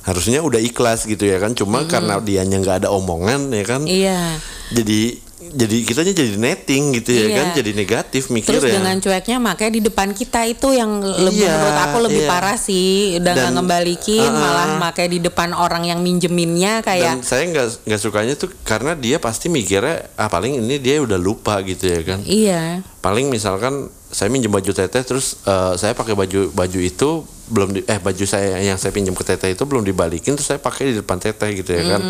harusnya 0.00 0.40
udah 0.40 0.58
ikhlas 0.58 1.04
gitu 1.04 1.28
ya 1.28 1.36
kan? 1.38 1.52
Cuma 1.52 1.84
karena 1.84 2.18
dianya 2.24 2.56
nggak 2.58 2.84
ada 2.84 2.88
omongan 2.90 3.52
ya 3.52 3.64
kan? 3.68 3.84
Iya. 3.84 4.40
jadi 4.72 5.20
jadi 5.40 5.76
kitanya 5.88 6.12
jadi 6.12 6.36
netting 6.36 6.82
gitu 7.00 7.10
ya 7.16 7.26
Iya. 7.26 7.36
kan 7.40 7.46
jadi 7.56 7.70
negatif 7.72 8.28
Terus 8.28 8.34
mikirnya 8.36 8.76
dengan 8.76 8.96
cueknya 9.00 9.36
makanya 9.40 9.72
di 9.72 9.82
depan 9.88 10.08
kita 10.12 10.44
itu 10.44 10.76
yang 10.76 11.00
lebih 11.00 11.48
Iya, 11.48 11.56
menurut 11.56 11.80
aku 11.80 11.98
lebih 12.04 12.22
iya. 12.22 12.28
parah 12.28 12.58
sih, 12.60 13.16
udah 13.16 13.32
nggak 13.32 13.52
ngembalikin, 13.56 14.28
uh-uh. 14.28 14.36
malah 14.36 14.68
makanya 14.76 15.10
di 15.16 15.20
depan 15.24 15.56
orang 15.56 15.88
yang 15.88 16.04
minjeminnya 16.04 16.84
kayak 16.84 17.24
dan 17.24 17.24
saya 17.24 17.48
nggak 17.48 17.88
nggak 17.88 18.00
sukanya 18.00 18.34
tuh 18.36 18.52
karena 18.68 18.92
dia 18.92 19.16
pasti 19.16 19.48
mikirnya 19.48 20.12
ah 20.20 20.28
paling 20.28 20.60
ini 20.60 20.76
dia 20.76 21.00
udah 21.00 21.16
lupa 21.16 21.56
gitu 21.64 21.88
ya 21.88 22.00
kan 22.04 22.20
iya. 22.28 22.84
paling 23.00 23.32
misalkan 23.32 23.88
saya 24.10 24.28
minjem 24.28 24.50
baju 24.50 24.70
teteh 24.74 25.02
terus 25.06 25.40
eh, 25.46 25.72
saya 25.78 25.96
pakai 25.96 26.12
baju 26.18 26.50
baju 26.52 26.78
itu 26.82 27.24
belum 27.50 27.68
di, 27.74 27.80
eh 27.86 27.98
baju 27.98 28.24
saya 28.26 28.62
yang 28.62 28.78
saya 28.78 28.94
pinjam 28.94 29.14
ke 29.14 29.26
teteh 29.26 29.54
itu 29.54 29.62
belum 29.66 29.82
dibalikin 29.82 30.38
terus 30.38 30.50
saya 30.50 30.60
pakai 30.62 30.94
di 30.94 30.94
depan 31.02 31.18
teteh 31.18 31.50
gitu 31.58 31.70
ya 31.74 31.98
kan 31.98 32.02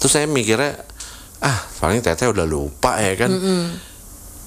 terus 0.00 0.12
saya 0.12 0.24
mikirnya 0.28 0.80
ah 1.46 1.58
paling 1.78 2.02
teteh 2.02 2.26
udah 2.26 2.42
lupa 2.42 2.98
ya 2.98 3.14
kan. 3.14 3.30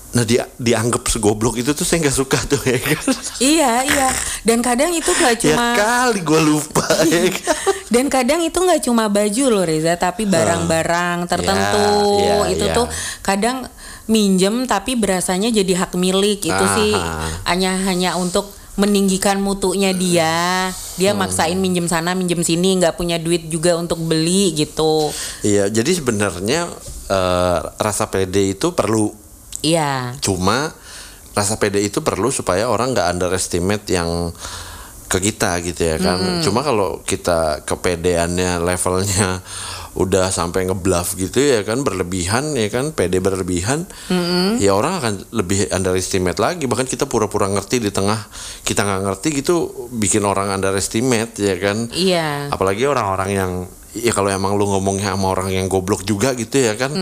Nah 0.09 0.25
dia 0.25 0.49
dianggap 0.57 1.05
segoblok 1.05 1.61
itu 1.61 1.71
tuh 1.71 1.85
saya 1.85 2.03
nggak 2.03 2.17
suka 2.17 2.39
tuh 2.49 2.59
ya 2.65 2.81
kan. 2.81 3.03
Iya, 3.39 3.71
iya. 3.87 4.09
Dan 4.43 4.59
kadang 4.59 4.91
itu 4.91 5.07
nggak 5.07 5.35
ya 5.39 5.41
cuma 5.53 5.77
kali 5.77 6.19
gue 6.25 6.41
lupa 6.43 6.85
ya 7.07 7.29
kan. 7.29 7.55
Dan 7.87 8.05
kadang 8.11 8.41
itu 8.43 8.57
nggak 8.57 8.81
cuma 8.83 9.07
baju 9.07 9.43
loh 9.47 9.63
Reza, 9.63 9.95
tapi 9.95 10.27
barang-barang 10.27 11.29
tertentu. 11.29 11.89
Ya, 12.19 12.35
ya, 12.41 12.51
itu 12.51 12.65
ya. 12.67 12.75
tuh 12.75 12.85
kadang 13.23 13.69
minjem 14.09 14.65
tapi 14.65 14.97
berasanya 14.97 15.53
jadi 15.53 15.87
hak 15.87 15.93
milik. 15.95 16.41
Itu 16.41 16.65
sih 16.75 16.91
Aha. 16.97 17.45
hanya 17.55 17.77
hanya 17.87 18.17
untuk 18.19 18.58
meninggikan 18.79 19.37
mutunya 19.37 19.91
dia. 19.91 20.71
Dia 20.95 21.11
Hmm. 21.11 21.19
maksain 21.19 21.55
minjem 21.55 21.85
sana 21.85 22.15
minjem 22.15 22.39
sini 22.39 22.79
nggak 22.79 22.95
punya 22.95 23.19
duit 23.19 23.47
juga 23.47 23.75
untuk 23.75 23.99
beli 23.99 24.55
gitu. 24.55 25.11
iya 25.41 25.67
jadi 25.67 25.91
sebenarnya 25.93 26.71
eh, 27.07 27.59
rasa 27.77 28.07
pede 28.07 28.55
itu 28.55 28.71
perlu 28.71 29.11
Iya. 29.59 30.15
cuma 30.19 30.71
rasa 31.31 31.55
pede 31.55 31.79
itu 31.79 31.99
perlu 31.99 32.31
supaya 32.31 32.67
orang 32.67 32.91
nggak 32.91 33.11
underestimate 33.11 33.85
yang 33.87 34.31
ke 35.05 35.17
kita 35.19 35.57
gitu 35.59 35.81
ya 35.83 35.97
kan 35.97 36.19
cuma 36.39 36.61
kalau 36.61 37.01
kita 37.01 37.65
kepedeannya 37.65 38.61
levelnya 38.61 39.41
udah 39.99 40.31
sampai 40.31 40.63
ngebluff 40.63 41.19
gitu 41.19 41.43
ya 41.43 41.67
kan 41.67 41.83
berlebihan 41.83 42.55
ya 42.55 42.71
kan 42.71 42.95
pede 42.95 43.19
berlebihan 43.19 43.83
ya 44.55 44.71
orang 44.71 45.03
akan 45.03 45.13
lebih 45.35 45.67
underestimate 45.75 46.39
lagi. 46.39 46.71
Bahkan 46.71 46.87
kita 46.87 47.03
pura-pura 47.03 47.51
ngerti 47.51 47.83
di 47.83 47.91
tengah 47.91 48.15
kita 48.63 48.87
nggak 48.87 49.01
ngerti 49.11 49.43
gitu 49.43 49.87
bikin 49.91 50.23
orang 50.23 50.55
underestimate 50.55 51.35
ya 51.35 51.59
kan. 51.59 51.91
Iya. 51.91 52.47
apalagi 52.47 52.87
orang-orang 52.87 53.29
yang 53.35 53.51
ya 53.91 54.15
kalau 54.15 54.31
emang 54.31 54.55
lu 54.55 54.71
ngomongnya 54.71 55.19
sama 55.19 55.35
orang 55.35 55.51
yang 55.51 55.67
goblok 55.67 56.07
juga 56.07 56.31
gitu 56.31 56.61
ya 56.61 56.79
kan 56.79 56.95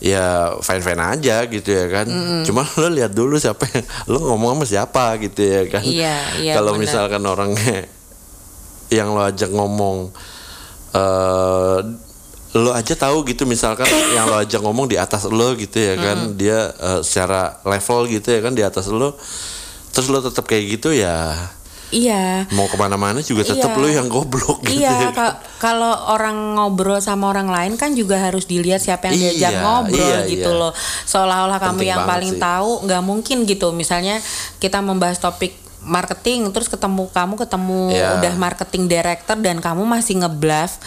ya 0.00 0.54
fine 0.64 0.80
fine 0.80 1.02
aja 1.04 1.44
gitu 1.44 1.68
ya 1.68 1.86
kan. 1.92 2.08
Cuma 2.48 2.64
lu 2.80 2.96
lihat 2.96 3.12
dulu 3.12 3.36
siapa 3.36 3.68
yang 3.68 3.84
lu 4.08 4.24
ngomong 4.24 4.56
sama 4.56 4.64
siapa 4.64 5.20
gitu 5.20 5.44
ya 5.44 5.62
kan. 5.68 5.84
Iya, 5.84 6.16
iya, 6.40 6.52
kalau 6.56 6.80
misalkan 6.80 7.20
orangnya 7.28 7.84
yang 8.88 9.12
lo 9.12 9.20
ajak 9.20 9.52
ngomong 9.52 10.16
eh 10.96 12.05
lo 12.58 12.70
aja 12.70 12.92
tahu 12.92 13.22
gitu 13.24 13.44
misalkan 13.44 13.84
yang 14.10 14.26
lo 14.26 14.36
ajak 14.36 14.58
ngomong 14.58 14.86
di 14.86 14.96
atas 14.96 15.24
lo 15.24 15.52
gitu 15.52 15.76
ya 15.76 15.94
kan 15.94 16.34
dia 16.34 16.70
eh, 16.70 17.00
secara 17.00 17.60
level 17.62 18.08
gitu 18.10 18.28
ya 18.28 18.40
kan 18.40 18.52
di 18.52 18.62
atas 18.62 18.86
lo 18.86 19.14
terus 19.90 20.06
lo 20.06 20.18
tetap 20.18 20.44
kayak 20.44 20.76
gitu 20.76 20.90
ya 20.90 21.36
Iya. 21.86 22.50
mau 22.50 22.66
ke 22.66 22.74
mana-mana 22.74 23.22
juga 23.22 23.46
tetap 23.46 23.70
Iya. 23.70 23.78
lo 23.78 23.86
yang 23.88 24.06
goblok 24.06 24.58
gitu 24.60 24.82
Iya, 24.82 24.90
ya. 24.90 25.10
ka- 25.12 25.38
kalau 25.56 25.94
orang 26.10 26.34
ngobrol 26.54 26.98
sama 26.98 27.30
orang 27.30 27.46
lain 27.46 27.78
kan 27.78 27.94
juga 27.94 28.18
harus 28.18 28.42
dilihat 28.44 28.82
siapa 28.82 29.06
yang 29.06 29.14
diajak 29.16 29.52
Iya, 29.52 29.62
ngobrol 29.62 30.02
iya, 30.18 30.26
gitu 30.26 30.50
iya. 30.50 30.60
loh. 30.60 30.72
Seolah-olah 31.06 31.62
kamu 31.62 31.86
yang 31.86 32.02
paling 32.02 32.34
sih. 32.34 32.42
tahu, 32.42 32.82
nggak 32.82 33.02
mungkin 33.02 33.46
gitu. 33.46 33.70
Misalnya 33.70 34.18
kita 34.58 34.82
membahas 34.82 35.22
topik 35.22 35.54
marketing, 35.78 36.50
terus 36.50 36.66
ketemu 36.66 37.06
kamu 37.08 37.38
ketemu 37.38 37.80
Iya. 37.88 38.18
udah 38.18 38.34
marketing 38.34 38.90
director 38.90 39.38
dan 39.38 39.62
kamu 39.62 39.86
masih 39.86 40.18
ngebluff 40.18 40.82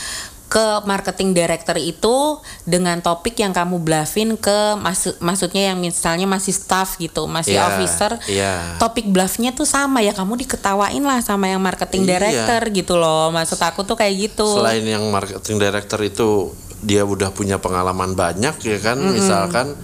ke 0.50 0.66
marketing 0.84 1.32
director 1.32 1.78
itu 1.78 2.42
dengan 2.66 2.98
topik 3.00 3.38
yang 3.38 3.54
kamu 3.54 3.78
bluffin 3.80 4.34
ke 4.34 4.74
maksud 4.76 5.22
maksudnya 5.22 5.70
yang 5.70 5.78
misalnya 5.78 6.26
masih 6.26 6.52
staff 6.52 6.98
gitu, 6.98 7.30
masih 7.30 7.54
Iya, 7.54 7.70
officer. 7.70 8.12
iya. 8.26 8.76
Topik 8.76 9.06
bluffnya 9.08 9.54
tuh 9.54 9.64
sama 9.64 10.02
ya 10.02 10.10
kamu 10.10 10.42
diketawain 10.42 11.00
lah 11.00 11.22
sama 11.22 11.46
yang 11.48 11.62
marketing 11.62 12.04
Iya. 12.04 12.18
director 12.18 12.62
gitu 12.74 12.98
loh 12.98 13.30
maksud 13.30 13.56
aku 13.56 13.86
tuh 13.86 13.94
kayak 13.94 14.34
gitu 14.34 14.50
selain 14.58 14.82
yang 14.82 15.06
marketing 15.08 15.62
director 15.62 16.02
itu 16.02 16.50
dia 16.80 17.04
udah 17.04 17.30
punya 17.30 17.60
pengalaman 17.60 18.16
banyak 18.16 18.56
ya 18.58 18.80
kan 18.80 18.98
misalkan 18.98 19.76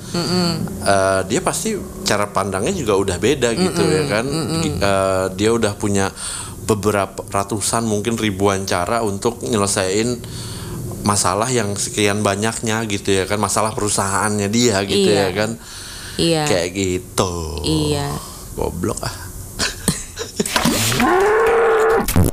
eh, 0.82 1.22
dia 1.28 1.40
pasti 1.40 1.76
cara 2.02 2.26
pandangnya 2.26 2.72
juga 2.72 2.96
udah 2.96 3.18
beda 3.18 3.54
gitu 3.54 3.82
ya 3.84 4.04
kan 4.08 4.26
Gi- 4.64 4.80
eh, 4.80 5.26
dia 5.36 5.50
udah 5.52 5.76
punya 5.76 6.10
beberapa 6.64 7.22
ratusan 7.28 7.86
mungkin 7.86 8.18
ribuan 8.18 8.66
cara 8.66 9.04
untuk 9.04 9.44
nyelesain 9.44 10.18
masalah 11.06 11.48
yang 11.48 11.78
sekian 11.78 12.20
banyaknya 12.20 12.82
gitu 12.90 13.14
ya 13.14 13.24
kan 13.24 13.38
masalah 13.38 13.72
perusahaannya 13.72 14.50
dia 14.50 14.82
gitu 14.84 15.08
Iya. 15.08 15.22
ya 15.22 15.30
kan 15.32 15.50
Iya. 16.18 16.44
kayak 16.50 16.70
gitu 16.74 17.62
Iya. 17.62 18.10
goblok 18.58 19.00
ah 19.00 19.16